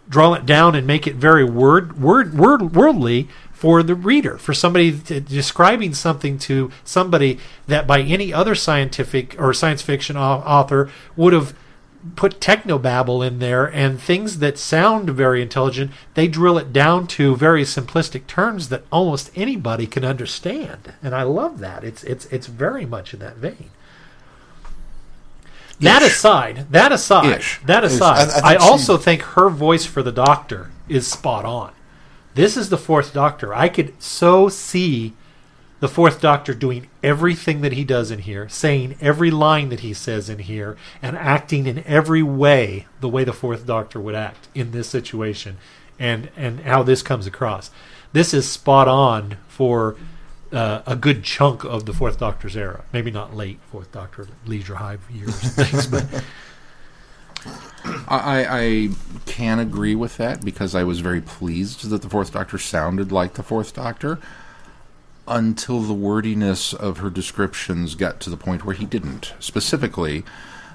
[0.08, 4.52] draw it down and make it very word word word worldly for the reader for
[4.52, 10.90] somebody to, describing something to somebody that by any other scientific or science fiction author
[11.16, 11.54] would have
[12.16, 17.36] put technobabble in there and things that sound very intelligent they drill it down to
[17.36, 20.94] very simplistic terms that almost anybody can understand.
[21.02, 21.84] And i love that.
[21.84, 23.70] It's it's it's very much in that vein
[25.80, 27.60] that aside that aside Ish.
[27.66, 27.92] that Ish.
[27.92, 31.44] aside I- I think I, she- also think her voice for the doctor is spot
[31.44, 31.72] on
[32.34, 35.14] this is the fourth doctor i could so see
[35.80, 39.94] the fourth doctor doing everything that he does in here saying every line that he
[39.94, 44.48] says in here and acting in every way the way the fourth doctor would act
[44.54, 45.56] in this situation
[45.98, 47.70] and and how this comes across
[48.12, 49.96] this is spot on for
[50.52, 54.76] uh, a good chunk of the fourth doctor's era maybe not late fourth doctor leisure
[54.76, 56.24] hive years and things but
[58.08, 58.88] I, I
[59.26, 63.34] can agree with that because I was very pleased that the Fourth Doctor sounded like
[63.34, 64.18] the Fourth Doctor
[65.26, 69.32] until the wordiness of her descriptions got to the point where he didn't.
[69.38, 70.24] Specifically,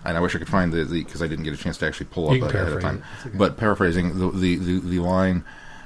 [0.03, 2.07] and I wish I could find the because I didn't get a chance to actually
[2.07, 3.03] pull up ahead of time.
[3.25, 3.37] okay.
[3.37, 5.43] But paraphrasing the the, the, the line,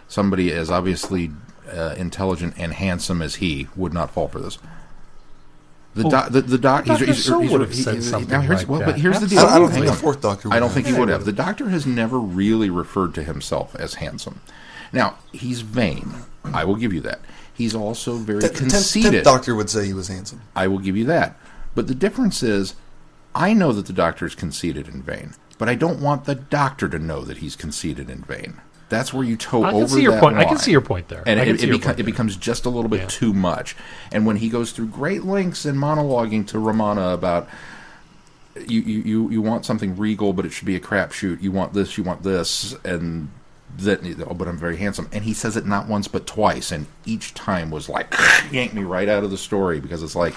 [0.07, 1.31] somebody as obviously
[1.69, 4.57] uh, intelligent and handsome as he would not fall for this.
[5.95, 7.05] The Well, doc, the, the doc, he's, Dr.
[7.05, 8.85] he's, So he's, would have he's- said he's- something now here's, like well, that.
[8.85, 9.41] But here's the I deal.
[9.41, 10.49] don't, I don't think the fourth Doctor.
[10.51, 11.25] I don't think he would have.
[11.25, 14.41] The doctor has never really referred to himself as handsome.
[14.93, 16.13] Now, he's vain.
[16.45, 17.19] I will give you that.
[17.53, 19.11] He's also very The tenth, conceited.
[19.11, 20.41] tenth Doctor would say he was handsome.
[20.55, 21.37] I will give you that.
[21.75, 22.75] But the difference is,
[23.35, 26.87] I know that the doctor is conceited and vain, but I don't want the doctor
[26.87, 28.61] to know that he's conceited and vain.
[28.89, 30.37] That's where you toe I over can see your that point.
[30.37, 31.23] I can see your point there.
[31.25, 33.07] And it, it, point it becomes just a little bit Yeah.
[33.07, 33.75] too much.
[34.11, 37.47] And when he goes through great lengths in monologuing to Romana about
[38.67, 41.41] you, you, you, you want something regal, but it should be a crapshoot.
[41.41, 43.29] You want this, you want this, and
[43.77, 46.87] that oh, but I'm very handsome and he says it not once but twice and
[47.05, 48.13] each time was like
[48.51, 50.33] yanked me right out of the story because it's like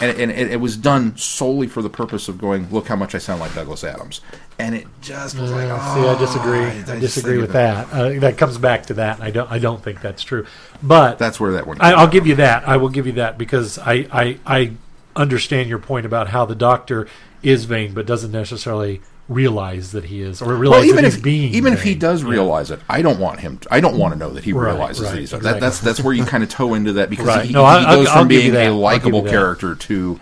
[0.00, 3.14] and, and it, it was done solely for the purpose of going look how much
[3.14, 4.20] I sound like Douglas Adams
[4.58, 6.60] and it just was like Uh, oh, see, I disagree.
[6.60, 8.16] I, just disagree with that- that.
[8.16, 9.20] Uh, that comes back to that.
[9.20, 9.50] I don't.
[9.50, 10.46] I don't think that's true.
[10.82, 12.66] But that's where that one I, I'll give you that.
[12.66, 14.72] I will give you that because I, I I
[15.14, 17.06] understand your point about how the doctor
[17.42, 21.14] is vain, but doesn't necessarily realize that he is, or realize well, even that if
[21.14, 21.52] he's being.
[21.54, 21.98] even if he vain.
[21.98, 22.30] does Yeah.
[22.30, 23.58] realize it, I don't want him.
[23.58, 25.50] To, I don't want to know that he Right, realizes right, that he's exactly.
[25.52, 27.46] that, that's that's where you kind of toe into that because Right.
[27.46, 30.20] he, No, he I'll- goes I'll from you being a I'll likable character to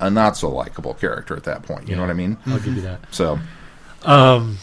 [0.00, 1.88] a not so likable character at that point.
[1.88, 2.36] You know what I mean?
[2.46, 3.00] I'll give you that.
[3.10, 3.38] So
[4.04, 4.58] Um,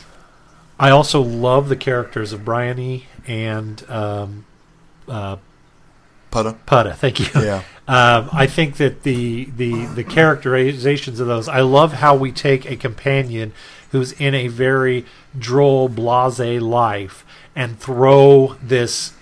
[0.79, 4.45] I also love the characters of Bryony and um,
[5.07, 5.37] uh,
[6.31, 6.55] Putta.
[6.65, 6.93] Putta.
[6.93, 7.25] Thank you.
[7.41, 7.63] Yeah.
[7.87, 11.49] Um, I think that the, the the characterizations of those.
[11.49, 13.51] I love how we take a companion
[13.91, 15.05] who's in a very
[15.37, 17.25] droll, blase life
[17.55, 19.13] and throw this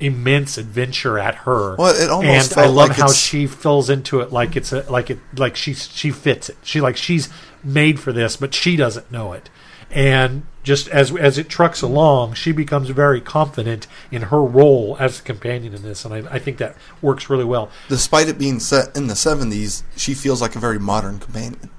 [0.00, 1.74] immense adventure at her.
[1.76, 4.72] Well, it almost and I love like how it's- she fills into it like it's
[4.72, 6.56] a like it like she she fits it.
[6.62, 7.28] She like she's
[7.64, 9.48] made for this, but she doesn't know it.
[9.90, 15.20] And just as as it trucks along, she becomes very confident in her role as
[15.20, 17.70] a companion in this, and I, I think that works really well.
[17.88, 21.70] Despite it being set in the 70s, she feels like a very modern companion.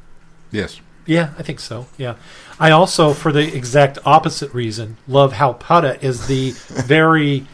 [0.52, 1.88] yes, Yeah, I think so.
[1.98, 2.16] Yeah,
[2.60, 6.52] I also, for the exact opposite reason, love how Putta is the
[6.86, 7.48] very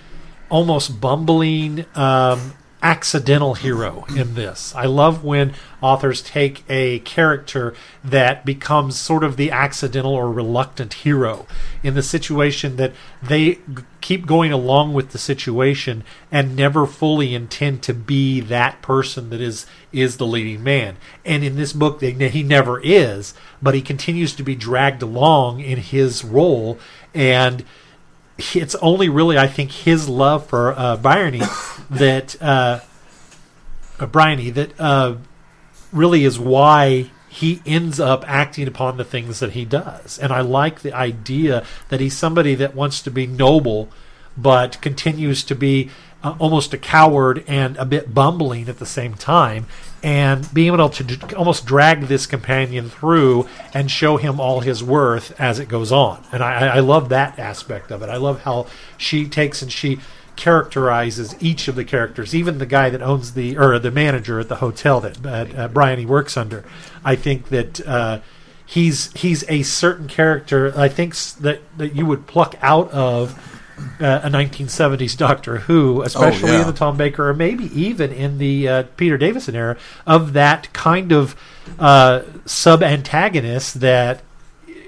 [0.49, 2.53] almost bumbling, um,
[2.83, 4.75] accidental hero in this.
[4.75, 7.73] I love when authors take a character
[8.03, 11.47] that becomes sort of the accidental or reluctant hero
[11.81, 13.59] in the situation that they
[14.01, 19.39] keep going along with the situation and never fully intend to be that person that
[19.39, 20.97] is is the leading man.
[21.23, 25.61] And in this book, they, he never is, but he continues to be dragged along
[25.61, 26.77] in his role
[27.13, 27.63] and
[28.55, 30.97] it's only really I think his love for uh,
[31.97, 32.79] that uh,
[33.99, 35.15] uh, that uh,
[35.91, 40.19] really is why he ends up acting upon the things that he does.
[40.19, 43.89] And I like the idea that he's somebody that wants to be noble,
[44.37, 45.89] but continues to be
[46.23, 49.65] uh, almost a coward and a bit bumbling at the same time.
[50.03, 54.83] And being able to d- almost drag this companion through and show him all his
[54.83, 56.23] worth as it goes on.
[56.31, 58.09] And I, I love that aspect of it.
[58.09, 58.67] I love how
[58.97, 59.99] she takes and she
[60.35, 64.49] characterizes each of the characters, even the guy that owns the or the manager at
[64.49, 66.63] the hotel that uh, uh, Brian he works under.
[67.03, 68.19] I think that uh,
[68.65, 70.73] he's he's a certain character.
[70.75, 73.37] I think that that you would pluck out of
[73.99, 76.61] uh, a 1970s Doctor Who, especially yeah.
[76.61, 80.71] in the Tom Baker or maybe even in the uh, Peter Davison era, of that
[80.73, 81.35] kind of
[81.79, 84.21] uh, sub antagonist that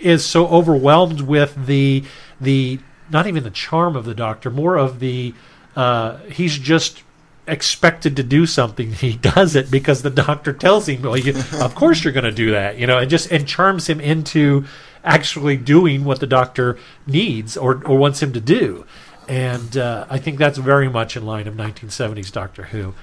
[0.01, 2.03] is so overwhelmed with the
[2.39, 2.79] the
[3.09, 5.33] not even the charm of the doctor, more of the
[5.75, 7.03] uh, he's just
[7.47, 8.91] expected to do something.
[8.93, 12.31] He does it because the doctor tells him, "Well, you, of course you're going to
[12.31, 14.65] do that," you know, and just and charms him into
[15.03, 18.85] actually doing what the doctor needs or or wants him to do.
[19.27, 22.93] And uh, I think that's very much in line of 1970s Doctor Who.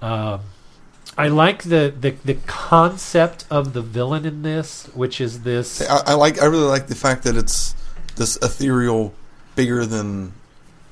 [0.00, 0.40] Um,
[1.18, 5.80] I like the, the the concept of the villain in this, which is this.
[5.82, 6.40] I, I like.
[6.42, 7.74] I really like the fact that it's
[8.16, 9.14] this ethereal,
[9.56, 10.32] bigger than.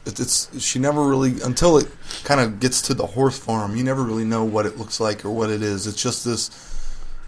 [0.07, 1.87] it- It's she never really until it
[2.25, 3.77] kind of gets to the horse farm.
[3.77, 5.87] You never really know what it looks like or what it is.
[5.87, 6.51] It's just this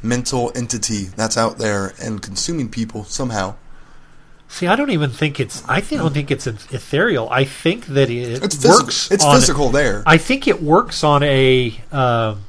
[0.03, 3.55] mental entity that's out there and consuming people somehow.
[4.49, 5.62] See, I don't even think it's.
[5.68, 7.28] I think, don't think it's ethereal.
[7.30, 8.84] I think that it It's physical.
[8.87, 9.11] works.
[9.11, 10.03] It's physical there.
[10.07, 11.70] I think it works on a.
[11.91, 12.45] Um,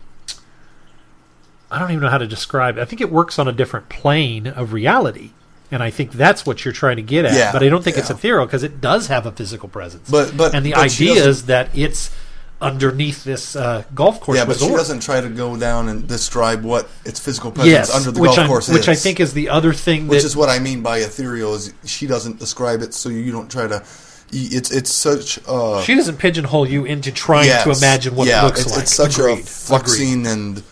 [1.72, 2.78] I don't even know how to describe.
[2.78, 2.82] it.
[2.82, 5.32] I think it works on a different plane of reality,
[5.72, 7.34] and I think that's what you're trying to get at.
[7.34, 10.10] Yeah, but I don't think it's ethereal because it does have a physical presence.
[10.10, 12.12] But- but- and the but idea is that it's
[12.60, 16.64] underneath this uh, golf course yeah, but she doesn't try to go down and describe
[16.64, 18.88] what its physical presence yes, under the which golf I course which is.
[18.88, 21.54] Which I think is the other thing which that is what I mean by ethereal.
[21.54, 23.84] Is she doesn't describe it, so you don't try to.
[24.32, 25.40] It's it's such.
[25.48, 28.82] Uh, she doesn't pigeonhole you into trying to imagine what yeah, it looks it's, like.
[28.82, 29.30] It's such Agreed.
[29.30, 29.48] a Agreed.
[29.48, 30.64] flexing and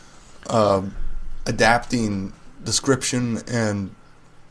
[0.50, 0.96] um,
[1.46, 2.34] adapting
[2.64, 3.94] description and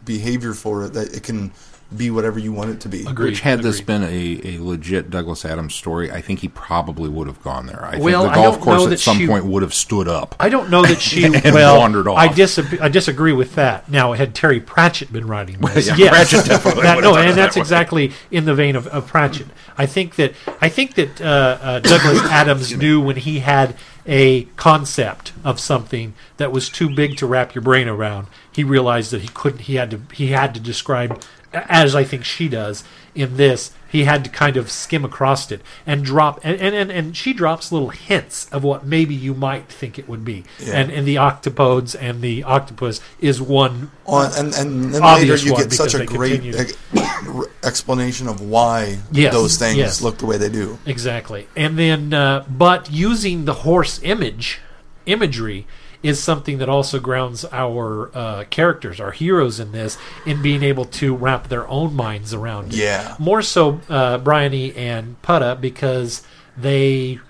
[0.04, 1.52] behavior for it that it can
[1.94, 3.06] be whatever you want it to be.
[3.06, 3.26] Agreed.
[3.32, 7.28] Which had this been a, a legit Douglas Adams story, I think he probably would
[7.28, 7.84] have gone there.
[7.84, 10.34] I Well, think the golf course at some she- point would have stood up.
[10.40, 12.16] I don't know that she And well wandered off.
[12.18, 13.88] I dis I disagree with that.
[13.88, 17.28] Now, had Terry Pratchett been writing this, yeah, yes, Pratchett definitely That- no, done it
[17.28, 17.62] and that's that way.
[17.62, 19.46] exactly in the vein of, of Pratchett.
[19.78, 21.24] I think that I think that uh,
[21.60, 23.76] uh, Douglas Adams knew when he had
[24.06, 28.26] a concept of something that was too big to wrap your brain around.
[28.52, 29.62] He realized that he couldn't.
[29.62, 30.00] He had to.
[30.14, 32.84] He had to describe, as I think she does,
[33.14, 36.90] in this he had to kind of skim across it and drop and and, and,
[36.90, 40.80] and she drops little hints of what maybe you might think it would be Yeah.
[40.80, 45.44] and and the octopodes and the octopus is one On, and and then later Obvious
[45.44, 47.44] you get such a great continue.
[47.62, 50.02] explanation of why Yes, those things yes.
[50.02, 50.78] look the way they do.
[50.86, 51.46] Exactly.
[51.56, 54.58] And then, uh, but using the horse image,
[55.06, 55.66] imagery,
[56.04, 59.96] is something that also grounds our uh, characters, our heroes in this,
[60.26, 62.76] in being able to wrap their own minds around it.
[62.76, 63.16] Yeah.
[63.18, 66.22] More so, uh, Bryony and Putta, because
[66.58, 67.20] they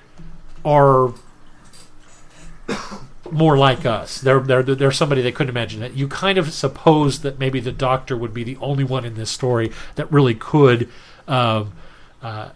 [0.64, 1.14] are
[3.30, 4.20] more like us.
[4.20, 5.94] They're, they're they're somebody they couldn't imagine that.
[5.94, 9.30] You kind of suppose that maybe the Doctor would be the only one in this
[9.30, 10.88] story that really could
[11.28, 11.74] um,
[12.22, 12.50] uh,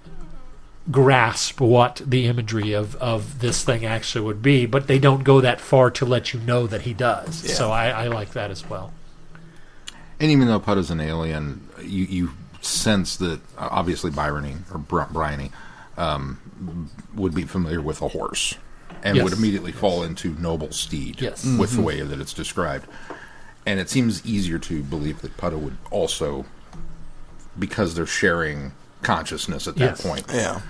[0.91, 5.41] grasp what the imagery of, of this thing actually would be, but they don't go
[5.41, 7.45] that far to let you know that he does.
[7.47, 7.55] Yeah.
[7.55, 8.93] So I, I like that as well.
[10.21, 12.31] And even though Putta's an alien, you, you
[12.63, 15.51] sense that uh, obviously Bryony or Br- Bryony
[15.97, 18.55] um, would be familiar with a horse
[19.05, 19.25] and Yes.
[19.25, 21.45] would immediately fall into noble steed Yes.
[21.59, 22.87] with the way that it's described.
[23.67, 26.47] And it seems easier to believe that Putta would also,
[27.59, 28.73] because they're sharing
[29.03, 30.01] consciousness at that Yes.
[30.03, 30.61] point, Yeah.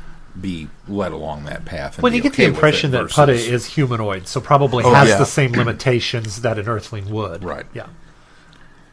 [0.41, 1.97] Be led along that path.
[1.97, 5.09] And When you get okay the impression that Putta is humanoid, so probably Oh, has
[5.09, 5.18] yeah.
[5.18, 7.43] the same limitations that an Earthling would.
[7.45, 7.66] Right.
[7.74, 7.86] Yeah.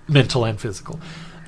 [0.08, 1.00] Mental and physical.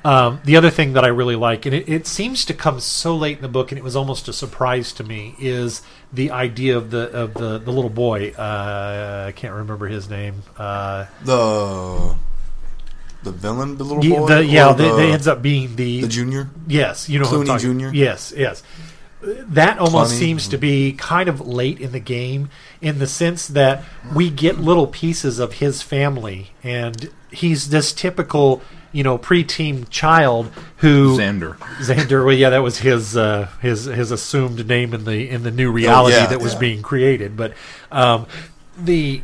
[0.04, 3.16] Um, the other thing that I really like, and it, it seems to come so
[3.16, 5.82] late in the book, and it was almost a surprise to me, is
[6.12, 8.30] the idea of the of the, the little boy.
[8.30, 10.42] Uh, I can't remember his name.
[10.56, 12.14] Uh, The
[13.24, 14.26] the villain, the little boy.
[14.28, 16.48] the, yeah, the, they ends up being the, the junior.
[16.68, 17.92] yes, you know, Clooney Jr.?
[17.94, 18.62] Yes, yes.
[19.20, 22.50] That almost seems to be kind of late in the game,
[22.80, 23.82] in the sense that
[24.14, 28.62] we get little pieces of his family, and he's this typical,
[28.92, 31.56] you know, preteen child who Xander.
[31.80, 32.24] Xander.
[32.24, 35.72] Well, yeah, that was his uh, his his assumed name in the in the new
[35.72, 36.60] reality yeah, that was yeah.
[36.60, 37.36] being created.
[37.36, 37.54] But
[37.90, 38.26] um,
[38.78, 39.22] the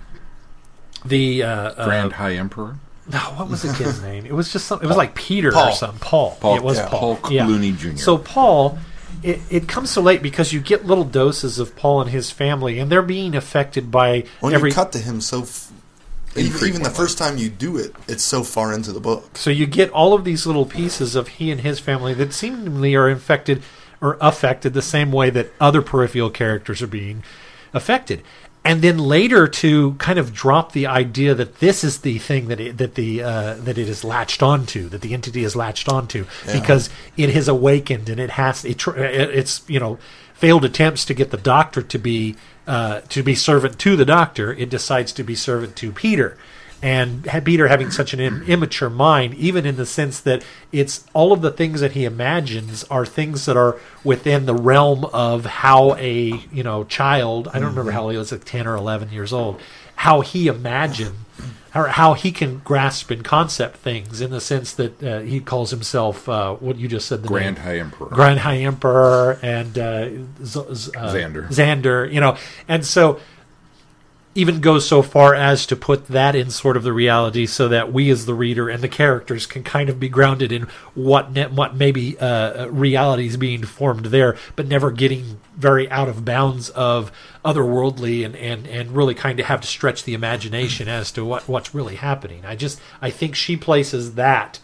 [1.05, 2.77] the uh, uh, Grand High Emperor.
[3.13, 4.27] no, what was the kid's name?
[4.27, 4.83] It was just some.
[4.83, 5.73] It was like Peter or Paul.
[5.73, 6.01] something.
[6.01, 6.37] Paul.
[6.41, 6.89] Paul, it was yeah.
[6.89, 7.17] Paul.
[7.17, 7.47] Paul Yeah.
[7.47, 7.97] Clooney Jr..
[7.97, 8.79] So Paul,
[9.23, 12.79] it, it comes so late because you get little doses of Paul and his family,
[12.79, 14.71] and they're being affected by When every.
[14.71, 15.71] you cut to him so, f-
[16.37, 19.37] even, even the first time you do it, it's so far into the book.
[19.37, 22.95] So you get all of these little pieces of he and his family that seemingly
[22.95, 23.63] are infected
[24.01, 27.23] or affected the same way that other peripheral characters are being
[27.73, 28.23] affected.
[28.65, 32.61] And then later to kind of drop the idea that this is the thing that
[32.61, 36.25] it, that the uh, that it is latched onto, that the entity is latched onto,
[36.47, 36.61] Yeah.
[36.61, 39.99] because it has awakened and it has it, it's you know
[40.33, 42.37] failed attempts to get the doctor to be
[42.67, 44.53] uh, to be servant to the doctor.
[44.55, 46.39] It decides to be servant to Peter
[46.85, 51.33] and Peter having such an im- immature mind, even in the sense that it's all
[51.33, 55.95] of the things that he imagines are things that are within the realm of how
[55.95, 59.33] a you know child I don't remember how he was like ten or eleven years
[59.33, 59.63] old,
[59.97, 61.17] how he imagined
[61.75, 65.71] or how he can grasp and concept things in the sense that uh, he calls
[65.71, 67.65] himself uh, what you just said the Grand name.
[67.65, 68.09] High Emperor.
[68.09, 70.09] Grand High Emperor and uh,
[70.45, 71.49] Z- Z- uh, Xander.
[71.49, 72.37] Xander, you know,
[72.69, 73.19] and so
[74.37, 77.93] even goes so far as to put that in sort of the reality, so that
[77.93, 80.63] we as the reader and the characters can kind of be grounded in
[80.95, 86.09] what ne- what maybe uh, reality is being formed there, but never getting very out
[86.09, 87.13] of bounds of
[87.45, 91.49] otherworldly and and and really kind of have to stretch the imagination as to what
[91.49, 92.45] what's really happening.
[92.45, 94.59] I just I think she places that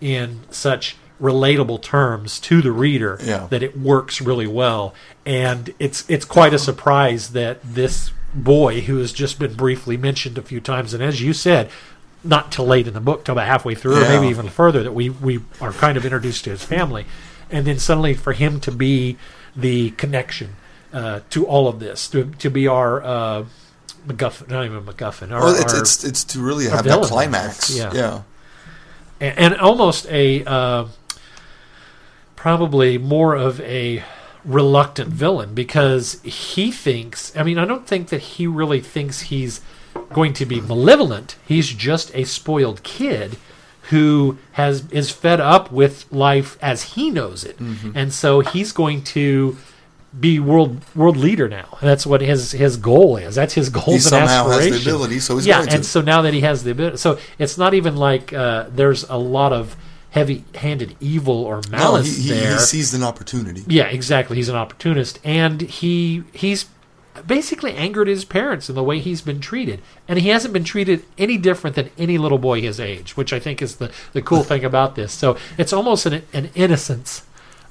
[0.00, 3.46] in such relatable terms to the reader Yeah.
[3.50, 4.92] that it works really well
[5.24, 10.36] and it's it's quite a surprise that this boy who has just been briefly mentioned
[10.38, 11.70] a few times and as you said
[12.24, 14.92] not till late in the book till about halfway through or maybe even further that
[14.92, 17.06] we we are kind of introduced to his family
[17.50, 19.16] and then suddenly for him to be
[19.54, 20.56] the connection
[20.92, 23.44] uh, to all of this to, to be our uh,
[24.06, 25.30] MacGuffin, not even MacGuffin.
[25.32, 27.76] Our, Well, it's, our- it's it's to really have that climax.
[27.76, 27.92] yeah.
[27.94, 28.22] yeah.
[29.20, 30.86] and, and almost a uh,
[32.36, 34.02] probably more of a
[34.44, 39.60] reluctant villain because he thinks i mean i don't think that he really thinks he's
[40.12, 41.36] going to be malevolent.
[41.46, 43.36] He's just a spoiled kid
[43.90, 47.58] who has is fed up with life as he knows it.
[47.94, 49.56] And so he's going to
[50.18, 51.78] be world world leader now.
[51.80, 53.34] And that's what his his goal is.
[53.36, 55.74] That's his goals He and somehow has the ability, so he's yeah going to.
[55.76, 59.04] and so now that he has the ability so it's not even like uh, there's
[59.04, 59.76] a lot of
[60.14, 63.64] heavy-handed evil or no, malice he, he, there he sees an opportunity.
[63.66, 64.36] yeah, exactly.
[64.36, 66.66] He's an opportunist, and he he's
[67.26, 71.04] basically angered his parents in the way he's been treated, and he hasn't been treated
[71.18, 74.42] any different than any little boy his age, which I think is the the cool
[74.50, 75.12] thing about this.
[75.12, 77.24] So it's almost an an innocence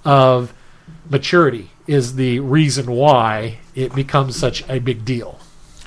[0.03, 0.53] of
[1.09, 5.39] maturity is the reason why it becomes such a big deal.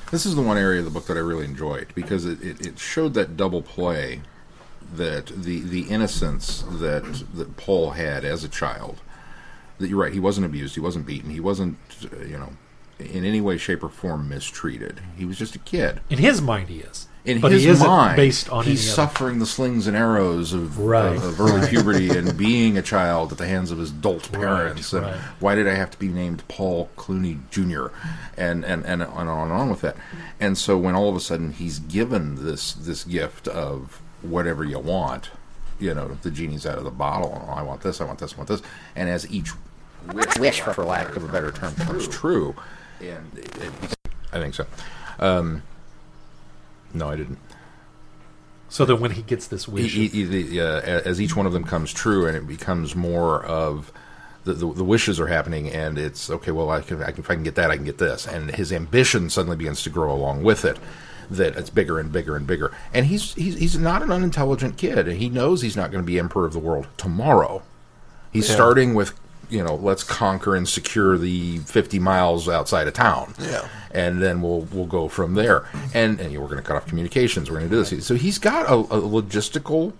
[0.09, 2.65] This is the one area of the book that I really enjoyed because it, it,
[2.65, 4.21] it showed that double play
[4.95, 9.01] that the the innocence that that Paul had as a child.
[9.79, 11.77] That you're right, he wasn't abused, he wasn't beaten, he wasn't
[12.11, 12.53] uh, you know
[12.99, 14.99] in any way, shape, or form mistreated.
[15.15, 16.01] He was just a kid.
[16.09, 17.07] In his mind, he is.
[17.25, 20.51] In but his he mind, based on he's any other- suffering the slings and arrows
[20.53, 21.15] of, Right.
[21.15, 24.93] of, of early puberty and being a child at the hands of his dolt parents.
[24.93, 25.15] and right.
[25.39, 27.93] why did I have to be named Paul Clooney Jr.
[28.35, 29.97] and and and on and on and on with that.
[30.39, 34.79] And so when all of a sudden he's given this this gift of whatever you
[34.79, 35.29] want,
[35.79, 37.45] you know, the genie's out of the bottle.
[37.47, 38.01] Oh, I want this.
[38.01, 38.33] I want this.
[38.33, 38.61] I want this.
[38.95, 39.51] And as each
[40.13, 42.55] wish, wish for lack of a better term, comes true,
[42.99, 43.71] and it, it,
[44.33, 44.65] I think so.
[45.19, 45.63] Um,
[46.93, 47.39] no, I didn't.
[48.69, 51.53] So that when he gets this wish, E- e- e- uh, as each one of
[51.53, 53.91] them comes true, and it becomes more of
[54.43, 56.51] the, the, the wishes are happening, and it's okay.
[56.51, 58.51] Well, I can, I can, if I can get that, I can get this, and
[58.51, 60.77] his ambition suddenly begins to grow along with it.
[61.29, 65.07] That it's bigger and bigger and bigger, and he's he's he's not an unintelligent kid,
[65.07, 67.63] he knows he's not going to be emperor of the world tomorrow.
[68.31, 68.55] He's Yeah.
[68.55, 69.13] starting with
[69.49, 73.65] you know let's conquer and secure the 50 miles outside of town Yeah.
[73.91, 75.65] and then we'll we'll go from there.
[75.93, 77.49] And and you know, we're going to cut off communications.
[77.49, 78.05] We're going to do this.
[78.05, 79.93] So he's got a, a logistical,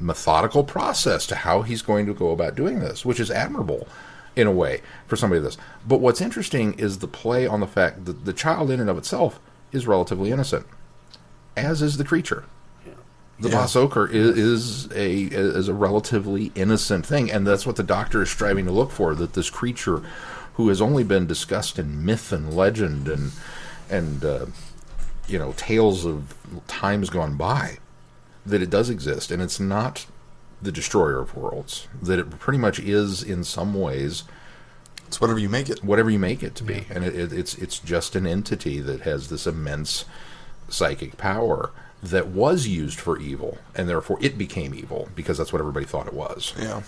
[0.00, 3.86] methodical process to how he's going to go about doing this, which is admirable
[4.34, 5.58] in a way for somebody like this.
[5.86, 8.96] But what's interesting is the play on the fact that the child in and of
[8.98, 9.38] itself
[9.72, 10.66] is relatively innocent,
[11.56, 12.44] as is the creature.
[13.40, 13.56] The Yeah.
[13.56, 18.22] boss ochre is, is a is a relatively innocent thing, and that's what the doctor
[18.22, 19.14] is striving to look for.
[19.16, 20.02] That this creature,
[20.54, 23.32] who has only been discussed in myth and legend and
[23.90, 24.46] and uh,
[25.26, 26.34] you know tales of
[26.68, 27.78] times gone by,
[28.46, 30.06] that it does exist, and it's not
[30.60, 31.88] the destroyer of worlds.
[32.00, 34.22] That it pretty much is in some ways
[35.12, 35.84] It's whatever you make it.
[35.84, 39.02] whatever you make it to be, and it, it, it's it's just an entity that
[39.02, 40.06] has this immense
[40.70, 41.68] psychic power
[42.02, 46.06] that was used for evil, and therefore it became evil because that's what everybody thought
[46.06, 46.54] it was.
[46.58, 46.80] Yeah.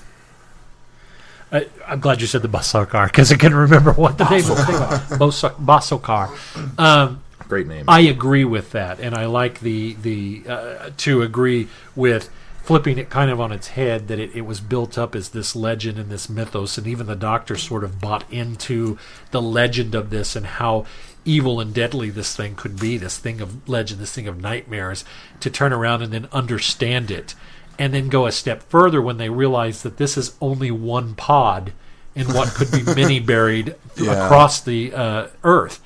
[1.53, 4.57] I, I'm glad you said the Basokar because I couldn't remember what the name of
[4.57, 5.01] the thing was.
[5.19, 6.79] Bosok- Basokar.
[6.81, 7.85] Um, Great name.
[7.89, 12.31] I agree with that, and I like the the uh, to agree with
[12.65, 15.55] flipping it kind of on its head that it, it was built up as this
[15.55, 18.99] legend and this mythos, and even the Doctor sort of bought into
[19.31, 20.87] the legend of this and how
[21.27, 25.05] evil and deadly this thing could be, this thing of legend, this thing of nightmares,
[25.41, 27.35] to turn around and then understand it,
[27.79, 31.73] and then go a step further when they realize that this is only one pod
[32.15, 34.25] in what could be many buried Yeah.
[34.25, 35.81] across the uh, earth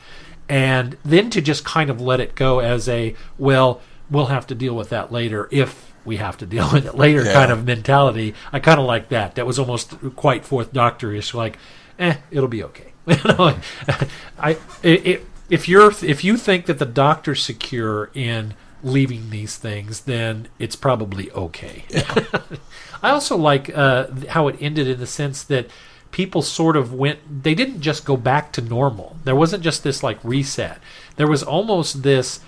[0.49, 4.55] and then to just kind of let it go as a well we'll have to
[4.55, 7.35] deal with that later if we have to deal with it later Yeah.
[7.35, 11.59] kind of mentality i kind of like that that was almost quite fourth doctor-ish like
[11.99, 13.57] eh it'll be okay you know
[14.41, 14.51] i
[14.83, 20.01] it, it, if you're if you think that the doctor's secure in leaving these things
[20.03, 21.85] then it's probably okay
[23.03, 25.69] I also like uh, how it ended in the sense that
[26.11, 27.21] people sort of went.
[27.45, 29.17] They didn't just go back to normal.
[29.25, 30.81] There wasn't just this like reset.
[31.17, 32.41] There was almost this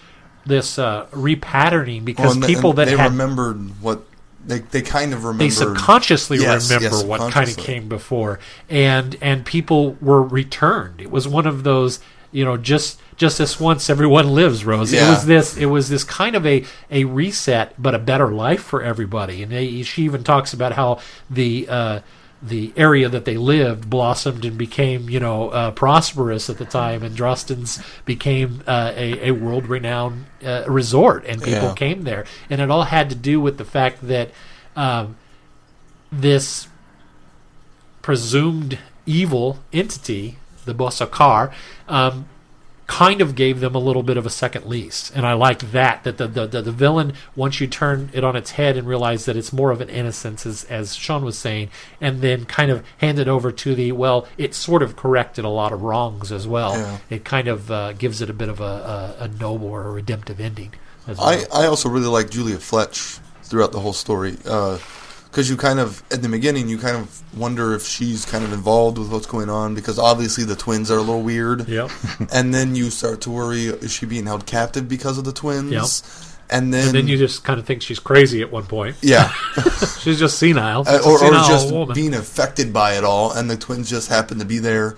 [0.51, 4.05] this uh, repatterning because and- people that they had remembered what
[4.45, 5.47] they they kind of remembered.
[5.47, 8.39] they subconsciously Yes, remember yes, what kind of came before,
[8.69, 11.01] and and people were returned.
[11.01, 12.01] It was one of those
[12.33, 16.05] you know just just this once everyone lives rose it was this it was this
[16.05, 20.23] kind of a a reset but a better life for everybody and they, she even
[20.23, 20.99] talks about how
[21.29, 22.01] the uh
[22.43, 27.03] the area that they lived blossomed and became, you know, uh, prosperous at the time,
[27.03, 31.75] and Drosten's became uh, a, a world-renowned uh, resort, and people Yeah.
[31.75, 34.31] came there, and it all had to do with the fact that
[34.75, 35.17] um,
[36.11, 36.67] this
[38.03, 41.53] presumed evil entity, the Bosakar,
[41.89, 42.27] um,
[42.91, 45.13] kind of gave them a little bit of a second lease.
[45.15, 48.35] And I like that, that the, the, the, the villain, once you turn it on
[48.35, 51.71] its head and realize that it's more of an innocence, as, as Sean was saying,
[52.01, 55.49] and then kind of hand it over to the, well, it sort of corrected a
[55.49, 56.73] lot of wrongs as well.
[56.73, 56.99] Yeah.
[57.11, 59.93] It kind of uh, gives it a bit of a, a, a noble or a
[59.93, 60.75] redemptive ending.
[61.07, 61.21] Well.
[61.21, 64.37] I, I also really like Julia Fetch throughout the whole story
[65.31, 68.53] because you kind of at the beginning you kind of wonder if she's kind of
[68.53, 71.69] involved with what's going on because obviously the twins are a little weird.
[71.69, 71.91] Yep.
[72.33, 75.71] and then you start to worry: is she being held captive because of the twins?
[75.73, 76.27] Yep.
[76.53, 78.97] And then, And then you just kind of think she's crazy at one point.
[79.03, 79.29] yeah,
[80.01, 80.83] She's just senile.
[80.85, 81.95] Uh, or, or just woman.
[81.95, 84.97] being affected by it all, and the twins just happen to be there.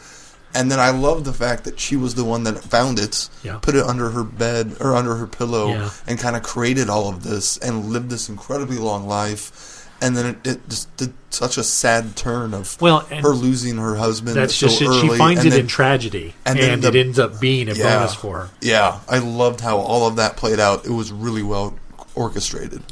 [0.54, 3.58] And then I love the fact that she was the one that found it, Yeah.
[3.58, 5.90] put it under her bed or under her pillow, Yeah.
[6.06, 9.71] and kind of created all of this and lived this incredibly long life.
[10.02, 13.94] And then it, it just did such a sad turn of Well, her losing her
[13.96, 14.36] husband.
[14.36, 17.18] That's so just early, She finds it then- in tragedy, and and, then it ends
[17.18, 17.96] up being a Yeah.
[17.96, 18.50] bonus for her.
[18.60, 20.84] Yeah, I loved how all of that played out.
[20.84, 21.74] It was really well
[22.14, 22.82] orchestrated.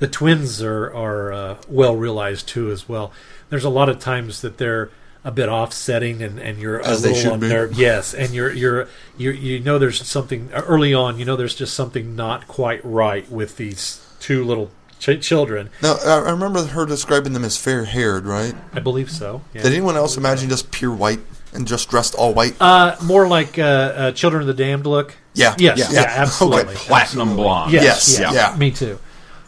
[0.00, 3.12] the twins are are uh, well realized too as well.
[3.50, 4.90] There's a lot of times that they're
[5.26, 7.70] a bit offsetting and, and you're As a little on there.
[7.72, 11.18] Yes, and you're you're you you know there's something early on.
[11.18, 14.70] You know there's just something not quite right with these two little
[15.04, 15.70] ch- children.
[15.82, 18.54] Now, I I remember her describing them as fair haired, right?
[18.72, 19.42] I believe so.
[19.52, 19.62] Yeah.
[19.62, 21.20] Did anyone else imagine just pure white
[21.52, 22.54] and just dressed all white?
[22.60, 25.14] Uh, more like uh, uh, Children of the Damned look.
[25.34, 25.78] Yeah, Yes.
[25.78, 26.00] yeah, Yeah.
[26.02, 26.14] yeah.
[26.22, 26.74] absolutely.
[26.74, 27.72] Platinum blonde.
[27.72, 27.84] Yes.
[27.84, 28.32] Yes, Yeah.
[28.32, 28.56] yeah.
[28.56, 28.98] Me too.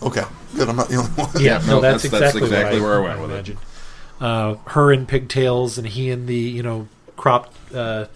[0.03, 0.69] Okay, good.
[0.69, 1.31] I'm not the only one.
[1.41, 3.57] Yeah, no, no, that's, that's- that's exactly, exactly what where I went with it.
[4.21, 8.07] Uh, her in pigtails and he in the you know cropped uh,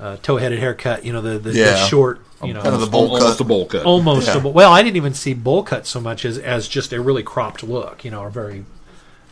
[0.00, 1.04] uh, tow-headed haircut.
[1.04, 2.20] You know the the, the short.
[2.46, 3.40] You know, Kind of the bowl almost cut.
[3.40, 3.84] a bowl cut.
[3.84, 4.42] almost Yeah.
[4.42, 4.72] a, well.
[4.72, 8.04] I didn't even see bowl cut so much as as just a really cropped look.
[8.04, 8.64] You know, a very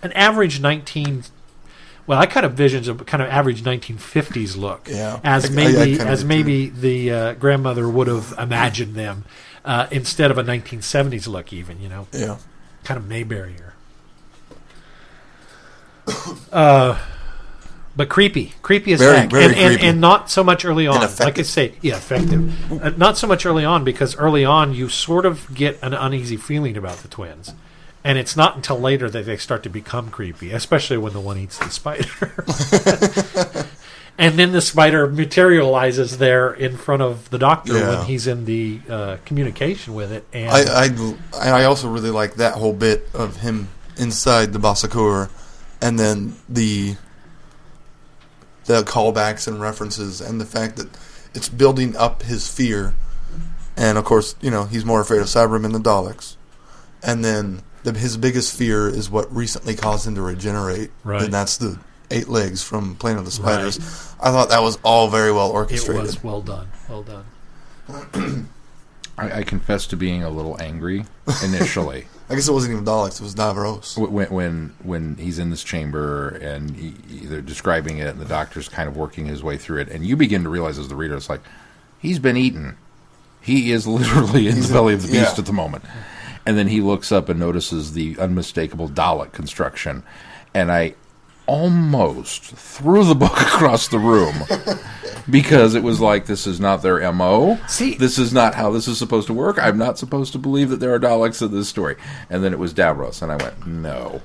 [0.03, 1.25] an average nineteen.
[2.07, 5.21] Well, I kind of visions a kind of average 1950s look, Yeah.
[5.23, 9.25] as I- I- I maybe as maybe the uh, grandmother would have imagined them,
[9.65, 11.53] uh, instead of a 1970s look.
[11.53, 12.39] Even you know, Yeah.
[12.83, 13.71] kind of Mayberrier.
[16.53, 16.99] uh,
[17.97, 19.87] but creepy, creepy as Very, heck, very and, and creepy.
[19.87, 21.01] and not so much early on.
[21.21, 22.73] Like I say, yeah, effective.
[22.83, 26.37] uh, not so much early on because early on you sort of get an uneasy
[26.37, 27.53] feeling about the twins,
[28.05, 31.37] and it's not until later that they start to become creepy, especially when the one
[31.39, 32.07] eats the spider.
[34.19, 37.89] And then the spider materializes there in front of the doctor Yeah.
[37.97, 40.27] when he's in the uh, communication with it.
[40.35, 40.85] And I,
[41.43, 45.31] I I also really like that whole bit of him inside the Basakura,
[45.81, 46.97] and then the
[48.67, 50.89] the callbacks and references, and the fact that
[51.35, 52.95] it's building up his fear,
[53.77, 56.37] and of course, you know, he's more afraid of Cybermen than Daleks,
[57.03, 61.23] and then the, his biggest fear is what recently caused him to regenerate, Right.
[61.23, 61.79] and that's the
[62.11, 63.79] eight legs from Planet of the Spiders.
[64.21, 65.97] I thought that was all very well orchestrated.
[65.97, 66.23] it orchestrated.
[66.23, 66.69] was well done.
[66.89, 68.49] Well done.
[69.19, 71.05] I, I confess to being a little angry
[71.45, 73.99] initially I guess it wasn't even Daleks; it was Davros.
[73.99, 78.25] When when when he's in this chamber and he, he- they're describing it, and the
[78.25, 80.97] doctor's kind of working his way through it, and you begin to realize as the
[80.97, 81.43] reader, it's like
[81.99, 82.77] he's been eaten.
[83.43, 85.39] He is literally in He's the belly of the beast yeah.
[85.41, 85.85] at the moment.
[86.47, 90.03] And then he looks up and notices the unmistakable Dalek construction,
[90.55, 90.95] and I
[91.53, 94.35] almost threw the book across the room
[95.29, 97.59] because it was like this is not their mo.
[97.69, 99.59] See- this is not how this is supposed to work.
[99.59, 101.97] I'm not supposed to believe that there are Daleks in this story.
[102.31, 104.23] And then it was Davros, and I went no.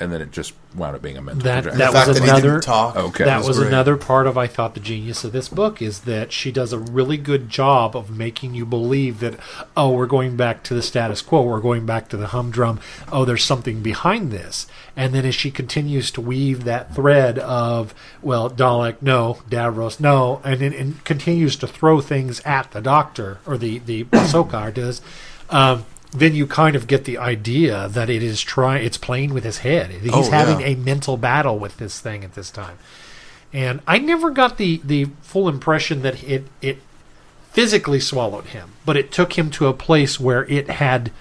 [0.00, 1.78] And then it just wound up being a mental That- projection.
[1.78, 2.96] that the fact was that he another- didn't talk.
[2.96, 3.24] Okay.
[3.24, 3.68] that was great.
[3.68, 6.78] another part of I thought the genius of this book is that she does a
[6.80, 9.34] really good job of making you believe that
[9.76, 12.80] oh we're going back to the status quo we're going back to the humdrum
[13.12, 14.66] oh there's something behind this
[14.96, 20.40] and then as she continues to weave that thread of well Dalek no Davros no
[20.42, 25.00] and then and continues to throw things at the doctor or the the Sokar does
[25.50, 25.84] um,
[26.14, 29.58] then you kind of get the idea that it is trying it's playing with his
[29.58, 30.68] head he's Oh, having yeah.
[30.68, 32.78] a mental battle with this thing at this time
[33.52, 36.78] and I never got the the full impression that it it
[37.52, 41.12] physically swallowed him, but it took him to a place where it had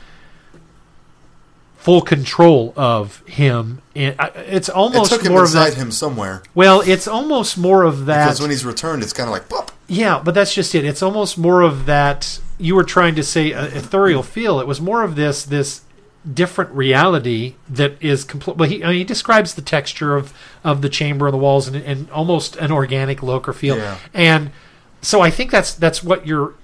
[1.78, 3.82] full control of him.
[3.96, 4.16] And
[4.48, 5.78] it's It almost took him more of inside that.
[5.78, 8.26] him somewhere Well, it's almost more of that.
[8.26, 9.72] because when he's returned, it's kind of like pop.
[9.88, 10.86] Yeah, but that's just it.
[10.86, 12.40] It's almost more of that.
[12.58, 14.60] You were trying to say a ethereal feel.
[14.60, 15.82] It was more of this this
[16.32, 18.58] different reality that is complete.
[18.58, 20.34] Well, he I mean, he describes the texture of
[20.64, 23.78] of the chamber and the walls and, and almost an organic look or feel.
[23.78, 23.98] Yeah.
[24.14, 24.52] And
[25.02, 26.56] so I think that's that's what you're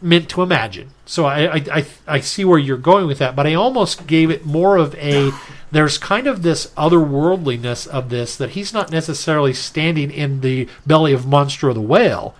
[0.00, 0.90] meant to imagine.
[1.06, 4.30] So I, I I I see where you're going with that, but I almost gave
[4.30, 5.30] it more of a.
[5.72, 11.14] There's kind of this otherworldliness of this that he's not necessarily standing in the belly
[11.14, 12.34] of monster of the whale.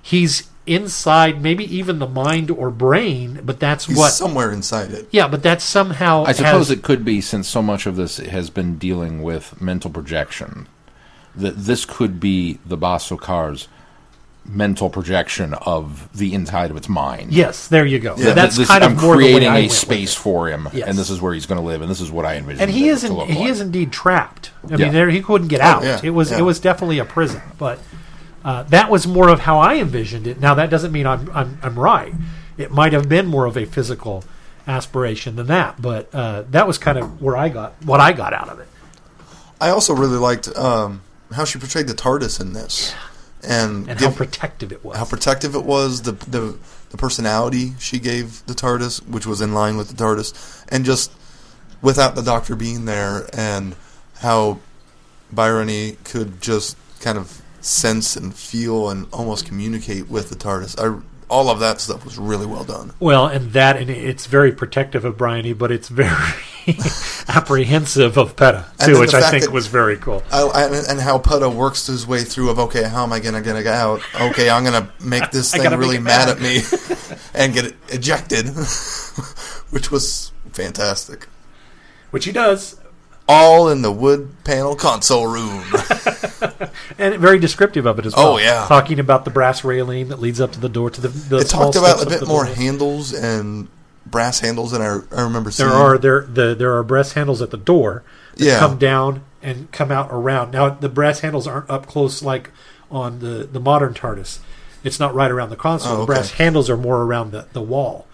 [0.00, 4.10] He's inside, maybe even the mind or brain, but that's He's what.
[4.12, 5.08] somewhere inside it.
[5.10, 6.24] yeah, but that's somehow.
[6.26, 9.60] I suppose has- it could be since so much of this has been dealing with
[9.60, 10.68] mental projection
[11.34, 13.68] that this could be the Basokar's
[14.44, 17.32] mental projection of the inside of its mind.
[17.32, 18.14] Yes, there you go.
[18.16, 20.14] Yeah, that's This- kind of I'm more the way creating I a went with space
[20.14, 20.88] for him, Yes.
[20.88, 22.62] and this is where he's going to live, and this is what I envision.
[22.62, 23.48] and he it is to in, look he like.
[23.50, 24.50] is indeed trapped.
[24.64, 24.76] I Yeah.
[24.86, 25.84] mean, there he couldn't get Oh, out.
[25.84, 26.38] yeah, It was yeah.
[26.38, 27.78] it was definitely a prison, but
[28.44, 30.40] uh, that was more of how I envisioned it.
[30.40, 32.14] Now that doesn't mean I'm I'm, I'm right.
[32.56, 34.24] It might have been more of a physical
[34.66, 38.32] aspiration than that, but uh, that was kind of where I got what I got
[38.32, 38.68] out of it.
[39.60, 42.94] I also really liked um, how she portrayed the TARDIS in this
[43.42, 44.96] and, and give- how protective it was.
[44.96, 46.56] how protective it was, the the
[46.90, 51.12] the personality she gave the TARDIS, which was in line with the TARDIS, and just
[51.82, 53.76] without the Doctor being there, and
[54.20, 54.58] how
[55.32, 60.78] Bryony could just kind of sense and feel and almost communicate with the TARDIS.
[60.78, 61.00] I
[61.30, 62.92] all of that stuff was really well done.
[63.00, 66.14] Well, and that, and it's very protective of Bryony, but it's very
[67.28, 70.22] apprehensive of Putta too, which I think that- was very cool.
[70.32, 73.42] I, and, and how Putta works his way through of okay, how am I gonna
[73.42, 74.00] get out?
[74.20, 76.28] Okay, I'm gonna make this thing really mad.
[76.28, 76.60] at me
[77.34, 78.46] and get ejected,
[79.70, 81.28] which was fantastic.
[82.10, 82.80] Which he does,
[83.28, 85.62] All in the wood panel console room.
[86.98, 88.32] and very descriptive of it as oh, well.
[88.34, 88.64] Oh, yeah.
[88.66, 91.08] talking about the brass railing that leads up to the door to the.
[91.08, 92.54] the it small talked about a bit more door.
[92.54, 93.68] handles and
[94.06, 95.68] brass handles than I, I remember seeing.
[95.68, 98.02] There are there the there are brass handles at the door
[98.36, 98.58] that Yeah.
[98.58, 100.52] come down and come out around.
[100.52, 102.50] Now the brass handles aren't up close like
[102.90, 104.38] on the the modern TARDIS.
[104.84, 105.92] It's not right around the console.
[105.92, 106.12] Oh, The okay.
[106.14, 108.06] brass handles are more around the, the wall.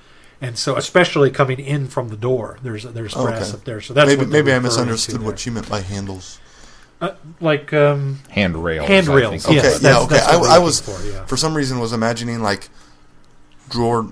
[0.45, 3.59] And so, especially coming in from the door, there's there's Oh, brass okay.
[3.59, 3.81] up there.
[3.81, 5.27] So that's maybe what maybe I referring to misunderstood there.
[5.27, 6.39] what she meant by handles.
[7.01, 8.87] Uh, like um, Handrails.
[8.87, 9.63] Handrails, I think.
[9.63, 9.77] yes.
[9.77, 10.19] Okay, yeah, okay.
[10.21, 11.25] I, I was for, yeah.
[11.27, 12.69] for some reason was imagining like
[13.71, 14.07] drawer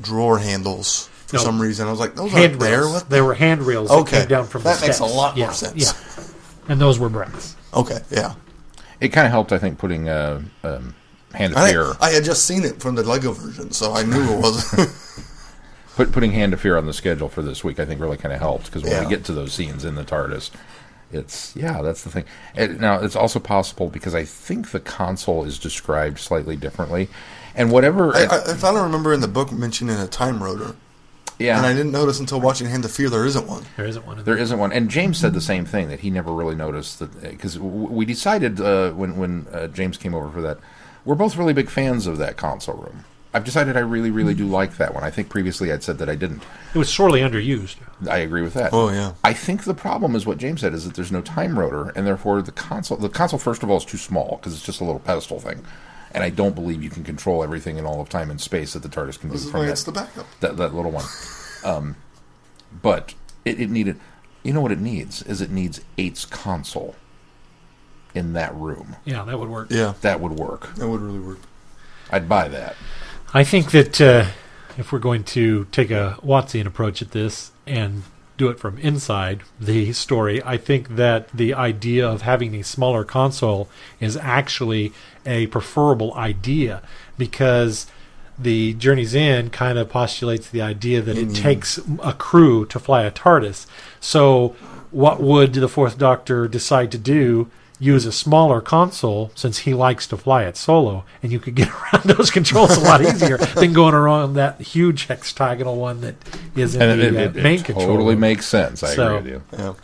[0.00, 1.42] drawer handles for No.
[1.42, 1.88] some reason.
[1.88, 2.88] I was like, those aren't there.
[2.88, 3.10] What?
[3.10, 4.10] They were handrails Okay.
[4.12, 5.14] that came down from That the makes a steps.
[5.14, 5.76] lot more Yeah, sense.
[5.76, 6.24] Yeah,
[6.68, 7.56] and those were brass.
[7.74, 8.34] Okay, yeah.
[9.00, 10.94] It kind of helped, I think, putting uh, um,
[11.34, 14.22] Hand of I, I had just seen it from the Lego version, so I knew
[14.22, 15.18] it was.
[15.96, 17.78] put, putting Hand of Fear on the schedule for this week.
[17.80, 19.04] I think really kind of helped because when Yeah.
[19.04, 20.50] we get to those scenes in the TARDIS,
[21.12, 22.24] it's yeah, that's the thing.
[22.54, 27.08] And now it's also possible because I think the console is described slightly differently,
[27.54, 28.14] and whatever.
[28.14, 30.74] I, I, I thought I remember in the book mentioning a time rotor,
[31.38, 33.64] yeah, and I didn't notice until watching Hand of Fear there isn't one.
[33.76, 34.24] There isn't one.
[34.24, 37.20] There isn't one, and James said the same thing that he never really noticed that
[37.20, 40.58] because we decided uh, when when uh, James came over for that,
[41.04, 43.04] we're both really big fans of that console room.
[43.34, 45.04] I've decided I really, really do like that one.
[45.04, 46.42] I think previously I'd said that I didn't.
[46.74, 47.76] It was sorely underused.
[48.08, 48.72] I agree with that.
[48.74, 51.58] Oh yeah, I think the problem is what James said is that there's no time
[51.58, 54.64] rotor, and therefore the console the console first of all is too small because it's
[54.64, 55.64] just a little pedestal thing,
[56.12, 58.82] and I don't believe you can control everything in all of time and space that
[58.82, 60.26] the TARDIS can do this is from why that it's the backup.
[60.40, 61.06] that, that little one.
[61.64, 61.96] Um,
[62.82, 63.14] but
[63.44, 63.98] it, it needed,
[64.42, 66.96] you know what it needs is it needs eight's console
[68.14, 68.96] in that room.
[69.04, 69.68] Yeah, that would work.
[69.70, 70.74] Yeah, That would work.
[70.74, 71.38] that would really work.
[72.10, 72.76] I'd buy that.
[73.34, 74.26] I think that uh,
[74.76, 78.02] if we're going to take a Watsonian approach at this and
[78.36, 83.04] do it from inside the story, I think that the idea of having a smaller
[83.04, 83.70] console
[84.00, 84.92] is actually
[85.24, 86.82] a preferable idea
[87.16, 87.86] because
[88.38, 93.04] the Journey's End kind of postulates the idea that it takes a crew to fly
[93.04, 93.66] a TARDIS.
[94.00, 94.56] So,
[94.90, 97.50] what would the Fourth Doctor decide to do?
[97.82, 101.68] Use a smaller console since he likes to fly it solo, and you could get
[101.92, 106.14] around those controls a lot easier than going around that huge hexagonal one that
[106.54, 108.84] is in And the it, uh, it, it main totally makes sense.
[108.84, 109.58] I So- agree with you.
[109.58, 109.74] Yeah,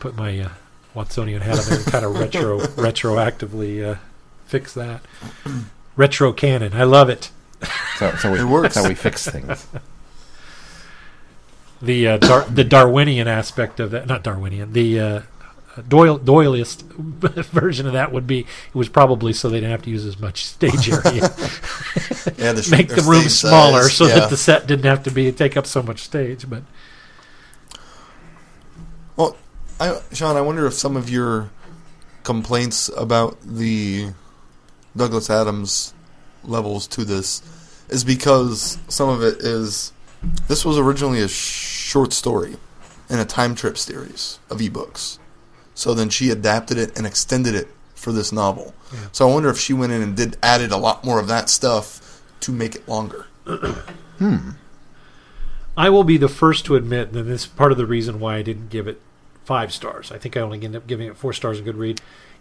[0.00, 0.48] Put my uh,
[0.96, 3.98] Watsonian hat on there and kind of retro retroactively uh,
[4.46, 5.00] fix that.
[5.94, 7.30] Retro canon, I love it.
[7.98, 8.74] So, so we, It works.
[8.74, 9.66] That's how we fix things.
[11.80, 15.20] the uh, Dar- the Darwinian aspect of that, not Darwinian, the uh,
[15.82, 16.82] Doyle Doylist
[17.46, 20.18] version of that would be it was probably so they didn't have to use as
[20.18, 21.02] much stage area,
[22.36, 22.52] yeah.
[22.52, 24.20] The, make the room smaller size, so yeah.
[24.20, 26.48] that the set didn't have to be take up so much stage.
[26.48, 26.62] But
[29.16, 29.36] Well,
[29.80, 31.50] I, Sean, I wonder if some of your
[32.24, 34.12] complaints about the
[34.96, 35.94] Douglas Adams
[36.44, 37.42] levels to this
[37.88, 39.92] is because some of it is
[40.48, 42.56] this was originally a short story
[43.08, 45.18] in a time trip series of ebooks.
[45.78, 48.74] So then she adapted it and extended it for this novel.
[48.92, 48.98] Yeah.
[49.12, 51.48] So I wonder if she went in and did added a lot more of that
[51.48, 53.26] stuff to make it longer.
[54.18, 54.50] Hmm.
[55.76, 58.34] I will be the first to admit that this is part of the reason why
[58.34, 59.00] I didn't give it
[59.44, 60.10] five stars.
[60.10, 61.60] I think I only ended up giving it four stars.
[61.60, 62.00] A good read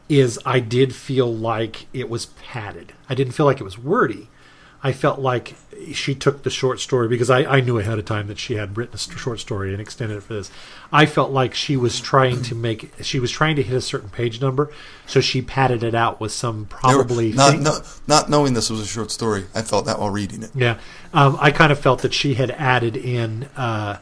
[0.10, 2.94] is I did feel like it was padded.
[3.08, 4.28] I didn't feel like it was wordy.
[4.84, 5.56] I felt like
[5.94, 8.78] she took the short story because I, I knew ahead of time that she had
[8.78, 10.52] written a short story and extended it for this.
[10.92, 14.10] I felt like she was trying to make she was trying to hit a certain
[14.10, 14.72] page number,
[15.06, 18.70] so she padded it out with some were- probably not, thing- not not knowing this
[18.70, 19.46] was a short story.
[19.56, 20.52] I felt that while reading it.
[20.56, 20.80] yeah,
[21.14, 24.00] um, I kind of felt that she had added in uh,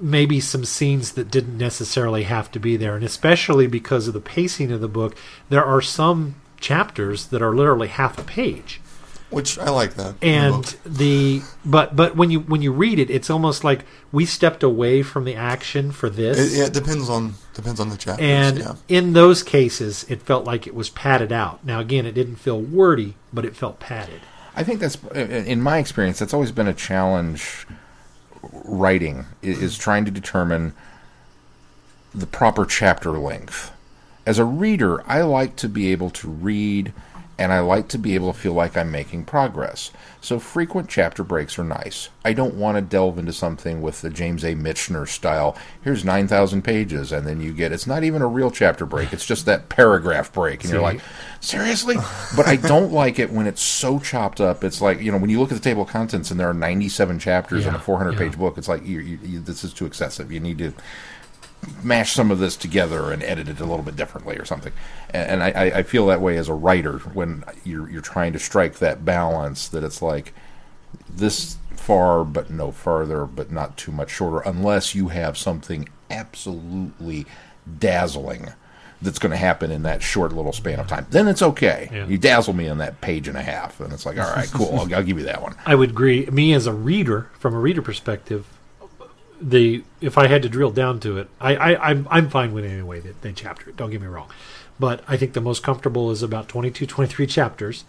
[0.00, 4.20] maybe some scenes that didn't necessarily have to be there, and especially because of the
[4.20, 5.16] pacing of the book,
[5.48, 8.80] there are some chapters that are literally half a page.
[9.30, 10.14] Which I like that.
[10.20, 13.84] in the and the but but when you when you read it, it's almost like
[14.10, 16.38] we stepped away from the action for this.
[16.38, 18.24] it, yeah, it depends on depends on the chapters.
[18.24, 18.74] and yeah.
[18.88, 21.64] in those cases, it felt like it was padded out.
[21.64, 24.20] Now, again, it didn't feel wordy, but it felt padded.
[24.56, 27.64] I think that's, in my experience, that's always been a challenge.
[28.64, 30.72] Writing is trying to determine
[32.12, 33.72] the proper chapter length.
[34.26, 36.92] As a reader, I like to be able to read
[37.38, 39.92] and I like to be able to feel like I'm making progress.
[40.20, 42.08] So frequent chapter breaks are nice.
[42.24, 44.54] I don't want to delve into something with the James A.
[44.54, 45.56] Michener style.
[45.82, 49.24] Here's 9,000 pages, and then you get it's not even a real chapter break, it's
[49.24, 50.64] just that paragraph break.
[50.64, 51.00] And you're like,
[51.40, 51.96] seriously?
[52.36, 54.64] But I don't like it when it's so chopped up.
[54.64, 56.54] It's like, you know, when you look at the table of contents and there are
[56.54, 58.18] 97 chapters in a 400 yeah.
[58.18, 60.32] page book, it's like, you, you, you, this is too excessive.
[60.32, 60.72] You need to
[61.82, 64.72] mash some of this together and edit it a little bit differently or something.
[65.10, 68.38] And, and I, I- feel that way as a writer when you're you're trying to
[68.38, 70.32] strike that balance that it's like
[71.08, 77.26] this far but no farther, but not too much shorter, unless you have something absolutely
[77.78, 78.52] dazzling.
[79.00, 81.06] That's going to happen in that short little span of time.
[81.10, 81.88] Then it's okay.
[81.92, 82.06] Yeah.
[82.08, 84.74] You dazzle me in that page and a half, and it's like, all right, cool.
[84.76, 85.54] I'll, I'll give you that one.
[85.66, 86.26] I would agree.
[86.26, 88.57] Me as a reader, from a reader perspective,
[89.40, 92.64] the if I had to drill down to it, I, I I'm I'm fine with
[92.64, 93.76] any way that they chapter it.
[93.76, 94.30] Don't get me wrong,
[94.78, 97.84] but I think the most comfortable is about 22, 23 chapters,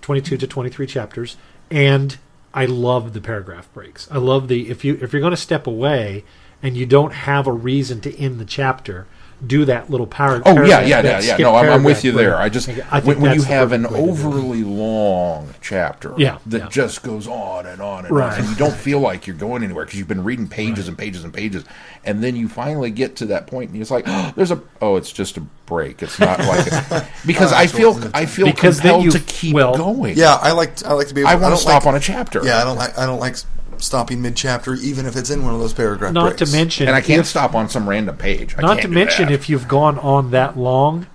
[0.00, 1.36] twenty two to twenty three chapters,
[1.70, 2.18] and
[2.52, 4.10] I love the paragraph breaks.
[4.10, 6.24] I love the if you if you're going to step away
[6.62, 9.06] and you don't have a reason to end the chapter.
[9.46, 10.42] Do that little power.
[10.44, 11.36] Oh yeah, yeah, yeah, yeah.
[11.38, 12.32] No, I'm, I'm with you there.
[12.32, 12.40] break.
[12.42, 14.28] I just I when, when you have an perfect way to do it.
[14.34, 16.68] overly long chapter, Yeah, that yeah.
[16.68, 18.32] just goes on and on and Right.
[18.34, 20.98] on, and you don't feel like you're going anywhere because you've been reading pages and
[20.98, 21.64] pages and pages,
[22.04, 24.96] and then you finally get to that point, and it's like, oh, there's a oh,
[24.96, 26.02] it's just a break.
[26.02, 29.74] It's not like a, because I feel I feel Because compelled you- to keep well-
[29.76, 30.18] going.
[30.18, 31.22] yeah, I like I like to be.
[31.22, 32.44] Able, I want to stop like, on a chapter.
[32.44, 33.36] Yeah, I don't like I don't like
[33.80, 36.50] stopping mid chapter, even if it's in one of those paragraph Not breaks.
[36.50, 38.54] to mention, and I can't if- stop on some random page.
[38.56, 39.32] I Not to mention, that.
[39.34, 41.06] if you've gone on that long,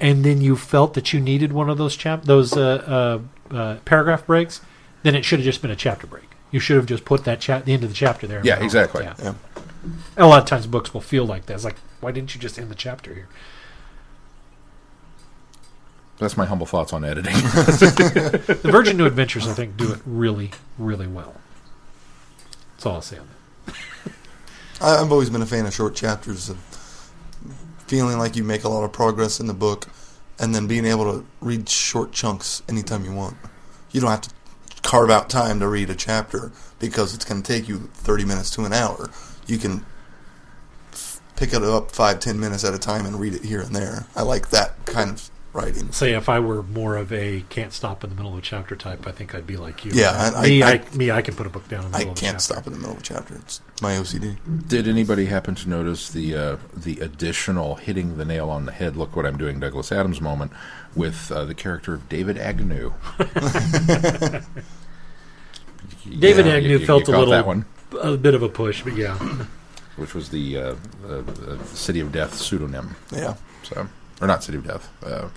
[0.00, 3.76] and then you felt that you needed one of those chap those uh, uh, uh,
[3.84, 4.60] paragraph breaks,
[5.02, 6.24] then it should have just been a chapter break.
[6.50, 8.40] You should have just put that chat the end of the chapter there.
[8.44, 9.04] Yeah, exactly.
[9.04, 9.14] Yeah.
[9.22, 9.34] Yeah.
[10.16, 11.54] A lot of times, books will feel like that.
[11.54, 13.28] It's like, why didn't you just end the chapter here?
[16.18, 17.34] that's my humble thoughts on editing.
[17.34, 21.34] The Virgin New Adventures, I think, do it really, really well.
[22.76, 23.26] That's all I'll say on
[23.66, 23.74] that.
[24.80, 26.58] I, I've always been a fan of short chapters and
[27.86, 29.88] feeling like you make a lot of progress in the book,
[30.38, 33.36] and then being able to read short chunks anytime you want.
[33.92, 34.30] You don't have to
[34.82, 38.50] carve out time to read a chapter because it's going to take you 30 minutes
[38.52, 39.10] to an hour.
[39.46, 39.86] You can
[41.36, 44.06] pick it up five, ten minutes at a time and read it here and there.
[44.14, 45.90] I like that kind of writing.
[45.92, 48.76] Say, if I were more of a can't stop in the middle of a chapter
[48.76, 49.92] type, I think I'd be like you.
[49.94, 52.00] Yeah, I- me, I- I, me, I can put a book down in the I
[52.00, 52.54] middle of a can't chapter.
[52.54, 53.34] stop in the middle of a chapter.
[53.36, 54.36] It's my OCD.
[54.68, 58.96] Did anybody happen to notice the uh, the additional hitting the nail on the head?
[58.96, 60.52] Look what I'm doing, Douglas Adams moment
[60.94, 62.92] with uh, the character of David Agnew.
[66.18, 67.64] David Yeah, Agnew you- you felt a little, that one,
[68.00, 69.16] a bit of a push, but yeah.
[69.96, 70.74] which was the uh,
[71.08, 72.94] uh, uh, City of Death pseudonym.
[73.10, 73.34] Yeah.
[73.62, 73.88] So,
[74.20, 74.88] or not City of Death.
[75.02, 75.28] Uh,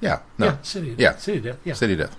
[0.00, 1.16] yeah, no, Yeah, City, Yeah.
[1.16, 1.74] City of Death, yeah.
[1.74, 2.16] City of Death.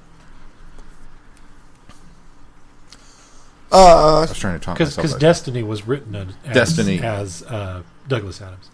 [3.71, 5.15] Uh, I was trying to talk Because myself.
[5.15, 5.19] out.
[5.21, 6.99] Destiny was written as, as, Destiny.
[6.99, 8.69] as uh, Douglas Adams.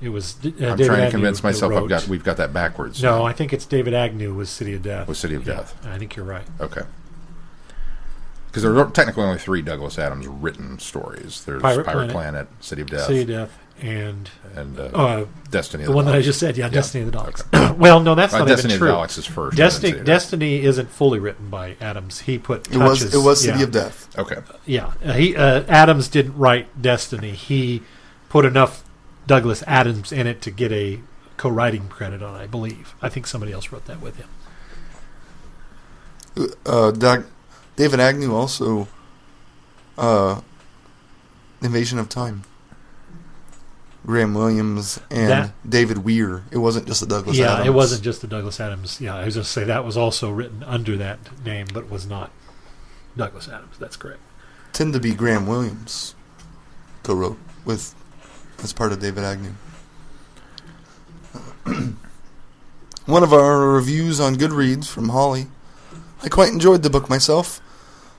[0.00, 0.36] It was.
[0.44, 3.02] Uh, I'm David trying to Agnew convince that myself I've got we've got that backwards.
[3.02, 5.08] No, I think it's David Agnew was City of Death.
[5.08, 5.86] Was City of Yeah, Death.
[5.86, 6.44] I think you're right.
[6.60, 6.82] Okay.
[8.48, 11.44] Because there are technically only three Douglas Adams written stories.
[11.44, 15.26] There's Pirate Pirate, Planet, Planet, City of Death, City of Death, and and uh, uh,
[15.50, 15.84] Destiny.
[15.84, 16.56] of the one that I just said.
[16.56, 17.76] Yeah, Destiny of the Daleks.
[17.78, 18.96] well, no, that's Uh, not Destiny even of true.
[18.96, 19.56] Daleks is first.
[19.56, 22.20] Destiny, and then City of Destiny isn't fully written by Adams.
[22.20, 23.64] He put it was it was City yeah.
[23.64, 24.08] of Death.
[24.14, 24.18] Death.
[24.32, 24.40] Okay.
[24.64, 27.32] Yeah, uh, he uh, Adams didn't write Destiny.
[27.32, 27.82] He
[28.28, 28.82] put enough
[29.26, 31.00] Douglas Adams in it to get a
[31.36, 32.34] co-writing credit on.
[32.40, 32.94] it, I believe.
[33.02, 34.28] I think somebody else wrote that with him.
[36.64, 37.26] Uh, Doug,
[37.76, 38.88] David Agnew also.
[39.98, 40.40] Uh,
[41.62, 42.42] Invasion of Time.
[44.06, 46.44] Graham Williams and That- David Weir.
[46.52, 47.66] It wasn't just the Douglas yeah, Adams.
[47.66, 49.00] it wasn't just the Douglas Adams.
[49.00, 52.06] Yeah, I was going to say that was also written under that name, but was
[52.06, 52.30] not
[53.16, 53.76] Douglas Adams.
[53.78, 54.20] That's correct.
[54.72, 56.14] Tend to be Graham Williams
[57.02, 57.94] co-wrote with
[58.62, 59.52] as part of David Agnew.
[63.06, 65.46] One of our reviews on Goodreads from Holly.
[66.22, 67.60] I quite enjoyed the book myself.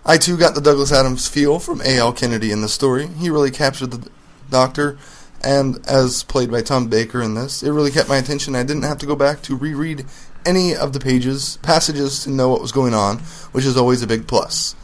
[0.05, 2.13] I too got the Douglas Adams feel from A.L.
[2.13, 3.07] Kennedy in the story.
[3.07, 4.09] He really captured the
[4.49, 4.97] doctor,
[5.43, 8.55] and as played by Tom Baker in this, it really kept my attention.
[8.55, 10.05] I didn't have to go back to reread
[10.45, 13.19] any of the pages passages to know what was going on,
[13.51, 14.75] which is always a big plus.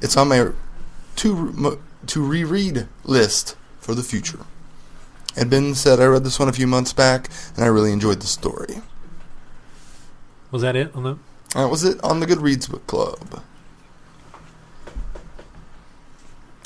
[0.00, 0.50] It's on my
[1.16, 4.40] to to reread list for the future.
[5.36, 8.20] And Ben said I read this one a few months back, and I really enjoyed
[8.20, 8.82] the story.
[10.50, 11.18] Was that it on the?
[11.54, 13.42] That was it on the Goodreads book club.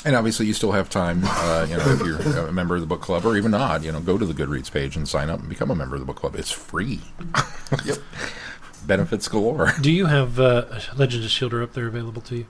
[0.05, 1.22] And obviously, you still have time.
[1.24, 3.90] Uh, you know, if you're a member of the book club, or even not, you
[3.90, 6.07] know, go to the Goodreads page and sign up and become a member of the
[6.07, 6.34] book club.
[6.36, 7.00] It's free.
[7.84, 7.98] Yep.
[8.86, 9.72] Benefits galore.
[9.80, 12.46] Do you have uh, Legend of the Shielder up there available to you?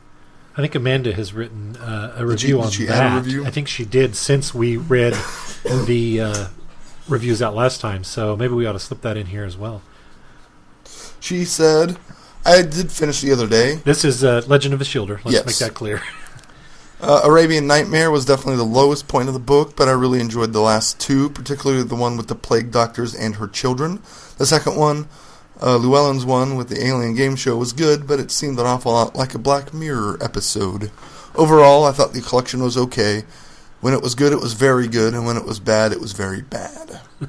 [0.57, 2.96] I think Amanda has written uh, a Did review she- on did she that.
[3.02, 3.46] add a review?
[3.46, 5.12] I think she did since we read
[5.86, 6.46] the uh,
[7.09, 8.02] reviews out last time.
[8.05, 9.82] So maybe we ought to slip that in here as well.
[11.20, 11.96] She said,
[12.44, 13.76] I did finish the other day.
[13.76, 15.24] This is uh, Legend of a Shielder.
[15.24, 15.46] Let's Yes.
[15.46, 16.02] make that clear.
[17.01, 20.53] Uh, Arabian Nightmare was definitely the lowest point of the book, but I really enjoyed
[20.53, 24.01] the last two, particularly the one with the plague doctors and her children.
[24.38, 25.09] The second one,
[25.61, 28.92] uh, Llewellyn's one with the alien game show, was good, but it seemed an awful
[28.92, 30.90] lot like a Black Mirror episode.
[31.34, 33.24] Overall, I thought the collection was okay.
[33.80, 36.12] When it was good, it was very good, and when it was bad, it was
[36.12, 37.01] very bad.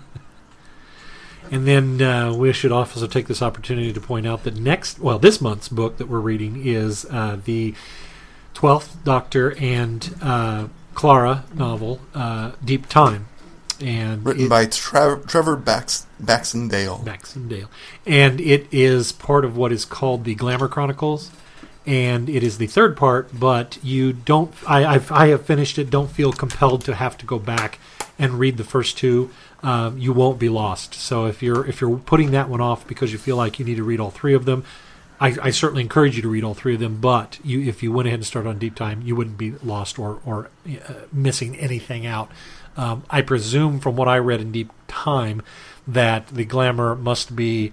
[1.52, 5.20] And then uh, we should also take this opportunity to point out that next, well,
[5.20, 7.76] this month's book that we're reading is uh, the
[8.56, 13.28] Twelfth Doctor and uh, Clara novel, uh, Deep Time,
[13.80, 17.04] and Written it- by Tra- Trevor Bax- Baxendale.
[17.06, 17.70] Baxendale,
[18.08, 21.30] and it is part of what is called the Glamour Chronicles,
[21.86, 23.30] and it is the third part.
[23.38, 25.90] But you don't, I, I've, I have finished it.
[25.92, 27.78] Don't feel compelled to have to go back
[28.18, 29.30] and read the first two.
[29.62, 30.94] Um, you won't be lost.
[30.94, 33.76] So if you're if you're putting that one off because you feel like you need
[33.76, 34.64] to read all three of them,
[35.20, 37.00] I, I certainly encourage you to read all three of them.
[37.00, 39.98] But you, if you went ahead and started on Deep Time, you wouldn't be lost
[39.98, 42.30] or or uh, missing anything out.
[42.78, 45.42] Um, I presume from what I read in Deep Time
[45.88, 47.72] that the glamour must be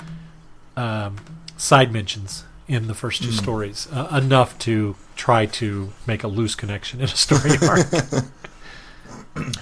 [0.77, 1.17] um,
[1.57, 6.55] side mentions in the first two stories, uh, enough to try to make a loose
[6.55, 7.87] connection in a story arc.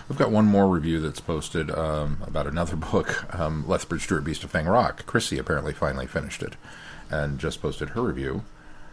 [0.08, 4.44] We've got one more review that's posted um, about another book, um, Lethbridge Stewart Beast
[4.44, 5.06] of Fang Rock.
[5.06, 6.54] Chrissy apparently finally finished it
[7.10, 8.44] and just posted her review.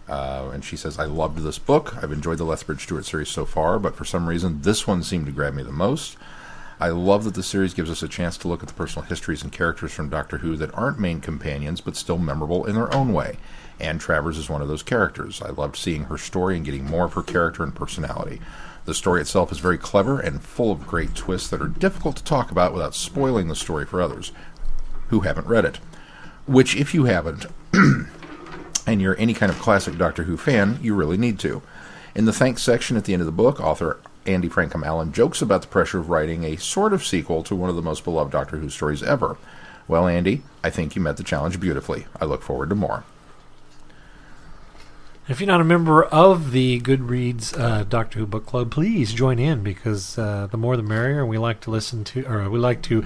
[0.08, 2.02] Uh, and she says, I loved this book.
[2.02, 5.26] I've enjoyed the Lethbridge Stewart series so far, but for some reason, this one seemed
[5.26, 6.18] to grab me the most.
[6.80, 9.42] I love that the series gives us a chance to look at the personal histories
[9.42, 13.14] and characters from Doctor Who that aren't main companions but still memorable in their own
[13.14, 13.38] way.
[13.80, 15.42] Anne Travers is one of those characters.
[15.42, 18.40] I loved seeing her story and getting more of her character and personality.
[18.86, 22.24] The story itself is very clever and full of great twists that are difficult to
[22.24, 24.32] talk about without spoiling the story for others
[25.08, 25.80] who haven't read it.
[26.48, 27.46] Which, if you haven't,
[28.88, 31.62] and you're any kind of classic Doctor Who fan, you really need to.
[32.16, 35.42] In the thanks section at the end of the book, author Andy Frankham Allen jokes
[35.42, 38.32] about the pressure of writing a sort of sequel to one of the most beloved
[38.32, 39.38] Doctor Who stories ever.
[39.88, 42.08] Well, Andy, I think you met the challenge beautifully.
[42.20, 43.04] I look forward to more.
[45.30, 49.40] if you're not a member of the Goodreads uh, Doctor Who book club, please join
[49.40, 51.26] in because uh, the more the merrier.
[51.26, 53.06] We like to listen to, or we like to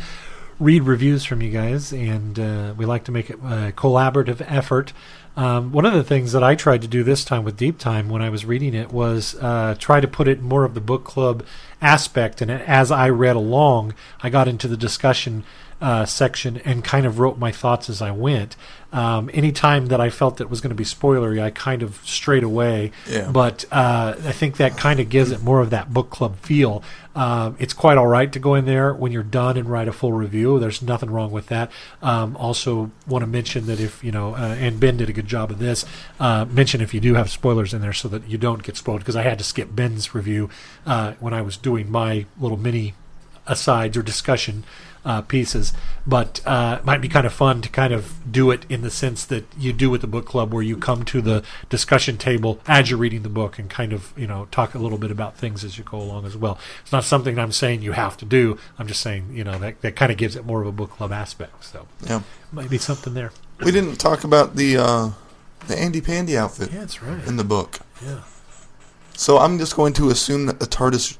[0.61, 4.93] read reviews from you guys, and uh, we like to make it a collaborative effort.
[5.35, 8.09] Um, one of the things that I tried to do this time with Deep Time
[8.09, 11.03] when I was reading it was uh, try to put it more of the book
[11.03, 11.43] club
[11.81, 12.41] aspect.
[12.41, 15.43] And as I read along, I got into the discussion
[15.81, 18.55] uh, section and kind of wrote my thoughts as I went.
[18.93, 22.43] Um, anytime that I felt that was going to be spoilery, I kind of strayed
[22.43, 22.91] away.
[23.09, 23.31] Yeah.
[23.31, 26.83] But uh, I think that kind of gives it more of that book club feel.
[27.15, 29.93] Uh, it's quite all right to go in there when you're done and write a
[29.93, 30.59] full review.
[30.59, 31.71] There's nothing wrong with that.
[32.01, 35.27] Um, also, want to mention that if you know, uh, and Ben did a good
[35.27, 35.85] job of this.
[36.19, 38.99] Uh, mention if you do have spoilers in there so that you don't get spoiled
[38.99, 40.49] because I had to skip Ben's review
[40.85, 42.93] uh, when I was doing my little mini
[43.47, 44.63] asides or discussion
[45.03, 45.73] uh, pieces,
[46.05, 48.91] but uh, it might be kind of fun to kind of do it in the
[48.91, 52.59] sense that you do with the book club, where you come to the discussion table
[52.67, 55.35] as you're reading the book and kind of you know talk a little bit about
[55.37, 56.59] things as you go along as well.
[56.83, 58.57] It's not something I'm saying you have to do.
[58.77, 60.91] I'm just saying you know that that kind of gives it more of a book
[60.91, 61.63] club aspect.
[61.65, 62.21] So Yeah.
[62.51, 63.31] might be something there.
[63.63, 65.09] We didn't talk about the uh,
[65.67, 67.23] the Andy Pandy outfit Yeah, that's right.
[67.27, 67.79] in the book.
[68.05, 68.19] Yeah.
[69.15, 71.17] So I'm just going to assume that the TARDIS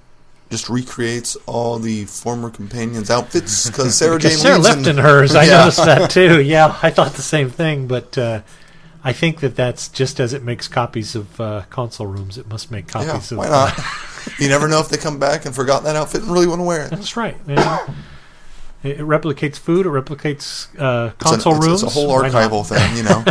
[0.52, 4.98] just recreates all the former companions' outfits because Sarah Jane Because Sarah Lee's left in,
[4.98, 5.34] hers.
[5.36, 5.58] I Yeah.
[5.60, 6.42] noticed that too.
[6.42, 8.42] Yeah, I thought the same thing, but uh,
[9.04, 12.70] I think that that's just as it makes copies of uh, console rooms, it must
[12.70, 13.40] make Yeah, copies of.
[13.40, 13.80] why not?
[14.40, 16.64] you never know if they come back and forgot that outfit and really want to
[16.66, 16.90] wear it.
[16.92, 17.36] That's right.
[17.48, 17.88] Yeah.
[18.84, 19.86] It, it replicates food.
[19.86, 21.84] It replicates uh, It's, an- console it's- rooms.
[21.84, 22.32] it's a whole Why not?
[22.52, 23.24] archival thing, you know.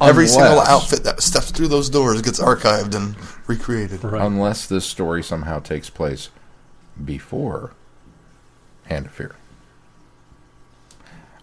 [0.08, 3.16] Every single outfit that steps through those doors gets archived and
[3.48, 4.04] recreated.
[4.04, 4.22] Right.
[4.24, 6.30] Unless this story somehow takes place
[7.04, 7.72] before
[8.84, 9.34] Hand of Fear.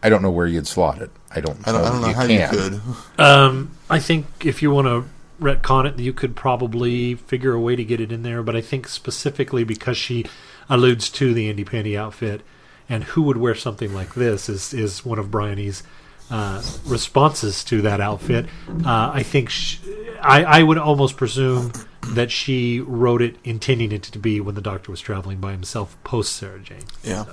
[0.02, 1.10] I don't know where you'd slot it.
[1.32, 1.68] I don't.
[1.68, 2.82] I don't, I don't know how you could.
[3.20, 5.06] Um, I think if you want to
[5.44, 8.44] retcon it, you could probably figure a way to get it in there.
[8.44, 10.26] But I think specifically because she
[10.70, 12.42] alludes to the Indy Pandy outfit
[12.90, 15.84] and who would wear something like this is is one of Bryony's
[16.32, 18.46] uh, responses to that outfit.
[18.86, 19.78] Uh, I think sh
[20.22, 21.72] I, I would almost presume
[22.14, 25.98] that she wrote it intending it to be when the Doctor was traveling by himself
[26.04, 26.84] post Sarah Jane.
[27.04, 27.26] Yeah.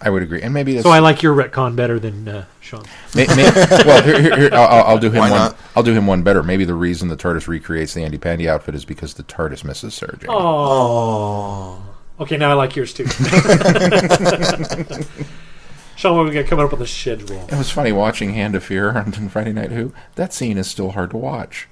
[0.00, 2.84] I would agree, and maybe that's So I like your retcon better than uh, Sean.
[3.16, 3.50] May, may,
[3.84, 5.38] well, here, here, here, I'll, I'll- I'll do him Why one.
[5.40, 5.56] not?
[5.74, 6.42] I'll do him one better.
[6.44, 9.94] Maybe the reason the TARDIS recreates the Andy Pandy outfit is because the TARDIS misses
[9.94, 10.30] Sarah Jane.
[10.30, 11.82] Oh.
[12.20, 13.06] Okay, now I like yours too.
[15.96, 17.44] Sean, what we got coming up on the schedule?
[17.48, 19.92] It was funny watching Hand of Fear on Friday Night Who.
[20.14, 21.68] That scene is still hard to watch.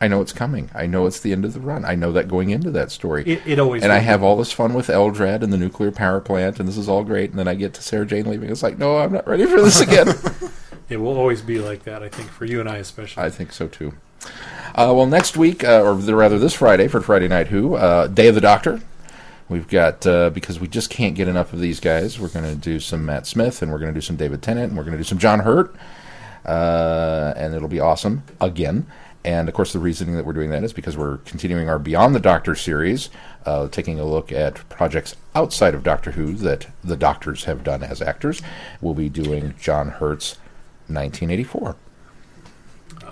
[0.00, 0.68] I know it's coming.
[0.74, 1.84] I know it's the end of the run.
[1.84, 3.22] I know that going into that story.
[3.24, 4.04] It, it always and I will.
[4.04, 7.04] have all this fun with Eldred and the nuclear power plant, and this is all
[7.04, 7.30] great.
[7.30, 8.50] And then I get to Sarah Jane leaving.
[8.50, 10.08] It's like, no, I'm not ready for this again.
[10.88, 12.02] It will always be like that.
[12.02, 13.22] I think for you and I especially.
[13.22, 13.94] I think so too.
[14.74, 18.28] Uh, well, next week, uh, or rather this Friday for Friday Night Who, uh, Day
[18.28, 18.80] of the Doctor.
[19.52, 22.56] We've got, uh, because we just can't get enough of these guys, we're going to
[22.56, 24.92] do some Matt Smith, and we're going to do some David Tennant, and we're going
[24.92, 25.76] to do some John Hurt.
[26.46, 28.86] Uh, and it'll be awesome again.
[29.26, 32.14] And of course, the reasoning that we're doing that is because we're continuing our Beyond
[32.14, 33.10] the Doctor series,
[33.44, 37.82] uh, taking a look at projects outside of Doctor Who that the doctors have done
[37.82, 38.40] as actors.
[38.80, 40.36] We'll be doing John Hurt's
[40.88, 41.76] 1984.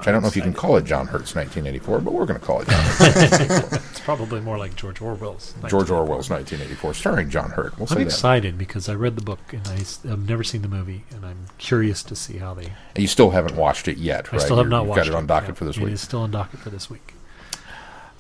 [0.01, 2.41] Which I don't know if you can call it John Hurt's 1984, but we're going
[2.41, 3.73] to call it John Hurt.
[3.91, 5.55] It's probably more like George Orwell's.
[5.69, 7.77] George Orwell's 1984, starring John Hurt.
[7.79, 8.07] We'll I'm say that.
[8.07, 9.77] excited because I read the book and I,
[10.09, 12.65] have never seen the movie, and I'm curious to see how they.
[12.65, 14.33] And you still haven't watched it yet, right?
[14.33, 14.43] I right?
[14.45, 15.93] still have You're- not you've watched got it on docket Yeah, for this It week.
[15.93, 17.15] is still on docket for this week.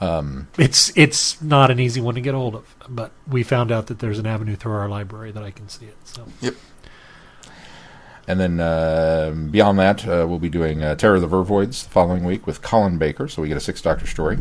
[0.02, 3.88] Um, it's it's not an easy one to get hold of, but we found out
[3.88, 5.96] that there's an avenue through our library that I can see it.
[6.04, 6.54] So Yep.
[8.30, 11.90] And then uh, beyond that, uh, we'll be doing uh, Terror of the Vervoids the
[11.90, 13.26] following week with Colin Baker.
[13.26, 14.38] So we get a six Doctor story.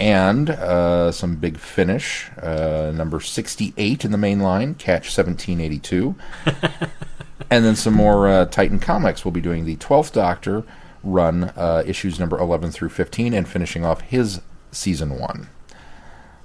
[0.00, 2.28] And uh, some big finish.
[2.42, 6.16] Uh, number 68 in the main line, Catch 1782.
[7.52, 9.24] and then some more uh, Titan comics.
[9.24, 10.64] We'll be doing the 12th Doctor
[11.04, 14.40] run, uh, issues number 11 through 15, and finishing off his
[14.72, 15.50] season one.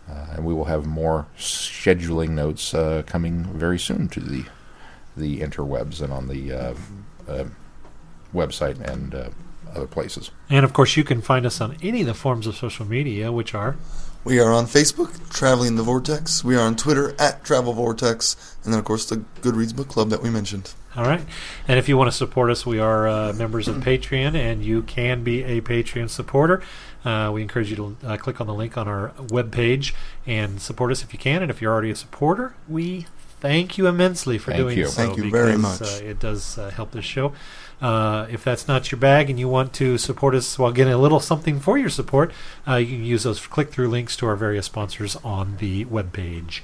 [0.08, 4.46] Uh, and we will have more scheduling notes uh, coming very soon to the
[5.18, 6.74] the interwebs and on the uh,
[7.28, 7.46] uh,
[8.34, 9.30] website and uh,
[9.74, 10.32] other places.
[10.50, 13.32] And of course, you can find us on any of the forms of social media,
[13.32, 13.76] which are
[14.24, 16.44] We are on Facebook, Traveling the Vortex.
[16.44, 18.58] We are on Twitter, at Travel Vortex.
[18.64, 20.74] And then, of course, the Goodreads Book Club that we mentioned.
[20.96, 21.22] all right.
[21.68, 24.82] And if you want to support us, we are uh, members of Patreon, and you
[24.82, 26.62] can be a Patreon supporter.
[27.04, 29.94] Uh, we encourage you to uh, click on the link on our webpage
[30.26, 31.44] and support us if you can.
[31.44, 33.06] And if you're already a supporter, we
[33.40, 34.88] thank you immensely for Thank doing you.
[34.88, 34.92] so.
[34.92, 36.02] Thank you very because, much.
[36.02, 37.34] Uh, it does uh, help this show.
[37.82, 40.98] Uh, if that's not your bag and you want to support us while getting a
[40.98, 42.32] little something for your support,
[42.68, 46.62] uh, you can use those click through links to our various sponsors on the webpage.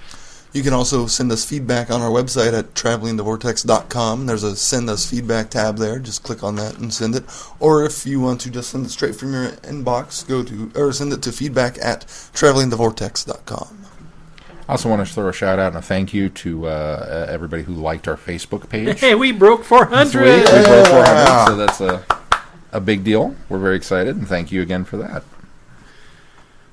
[0.54, 4.26] You can also send us feedback on our website at travelingthevortex.com.
[4.26, 5.98] There's a send us feedback tab there.
[5.98, 7.24] Just click on that and send it.
[7.60, 10.92] Or if you want to just send it straight from your inbox, go to or
[10.92, 13.86] send it to feedback at travelingthevortex.com.
[14.68, 17.32] I also want to throw a shout out and a thank you to uh, uh,
[17.32, 19.00] everybody who liked our Facebook page.
[19.00, 20.06] Hey, we broke 400!
[20.06, 20.46] This week.
[20.46, 22.06] We broke 400, so that's a,
[22.72, 23.36] a big deal.
[23.50, 25.24] We're very excited, and thank you again for that.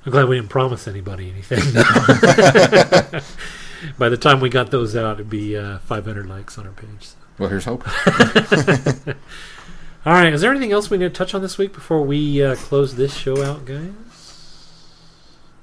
[0.05, 1.59] I'm glad we didn't promise anybody anything.
[3.97, 7.09] By the time we got those out, it'd be uh, 500 likes on our page.
[7.37, 7.87] Well, here's hope.
[10.05, 12.43] All right, is there anything else we need to touch on this week before we
[12.43, 13.91] uh, close this show out, guys?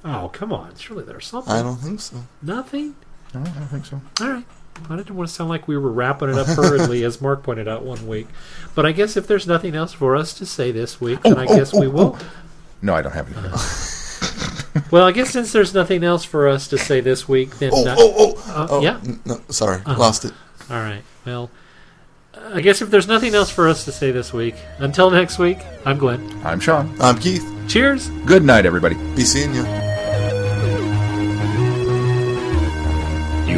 [0.09, 0.74] Oh, come on.
[0.77, 1.53] Surely there's something.
[1.53, 2.16] I don't think so.
[2.41, 2.95] Nothing?
[3.35, 4.01] No, I don't think so.
[4.20, 4.45] All right.
[4.89, 7.66] I didn't want to sound like we were wrapping it up hurriedly, as Mark pointed
[7.66, 8.28] out one week.
[8.74, 11.41] But I guess if there's nothing else for us to say this week, then Oh,
[11.41, 12.19] I oh, guess we oh, will.
[12.83, 13.53] No, I don't have anything.
[14.91, 17.70] Well, I guess since there's nothing else for us to say this week, then.
[17.73, 18.81] Oh, uh, oh, oh, uh, oh.
[18.83, 19.01] yeah.
[19.24, 19.99] No, sorry, Uh-huh.
[19.99, 20.33] lost it.
[20.70, 21.03] All right.
[21.24, 21.51] Well,
[22.53, 25.59] I guess if there's nothing else for us to say this week, until next week,
[25.87, 26.41] I'm Glenn.
[26.45, 26.95] I'm Sean.
[27.01, 27.43] I'm Keith.
[27.69, 28.11] Cheers.
[28.27, 28.97] Good night, everybody.
[29.16, 29.62] Be seeing you.
[29.62, 29.86] You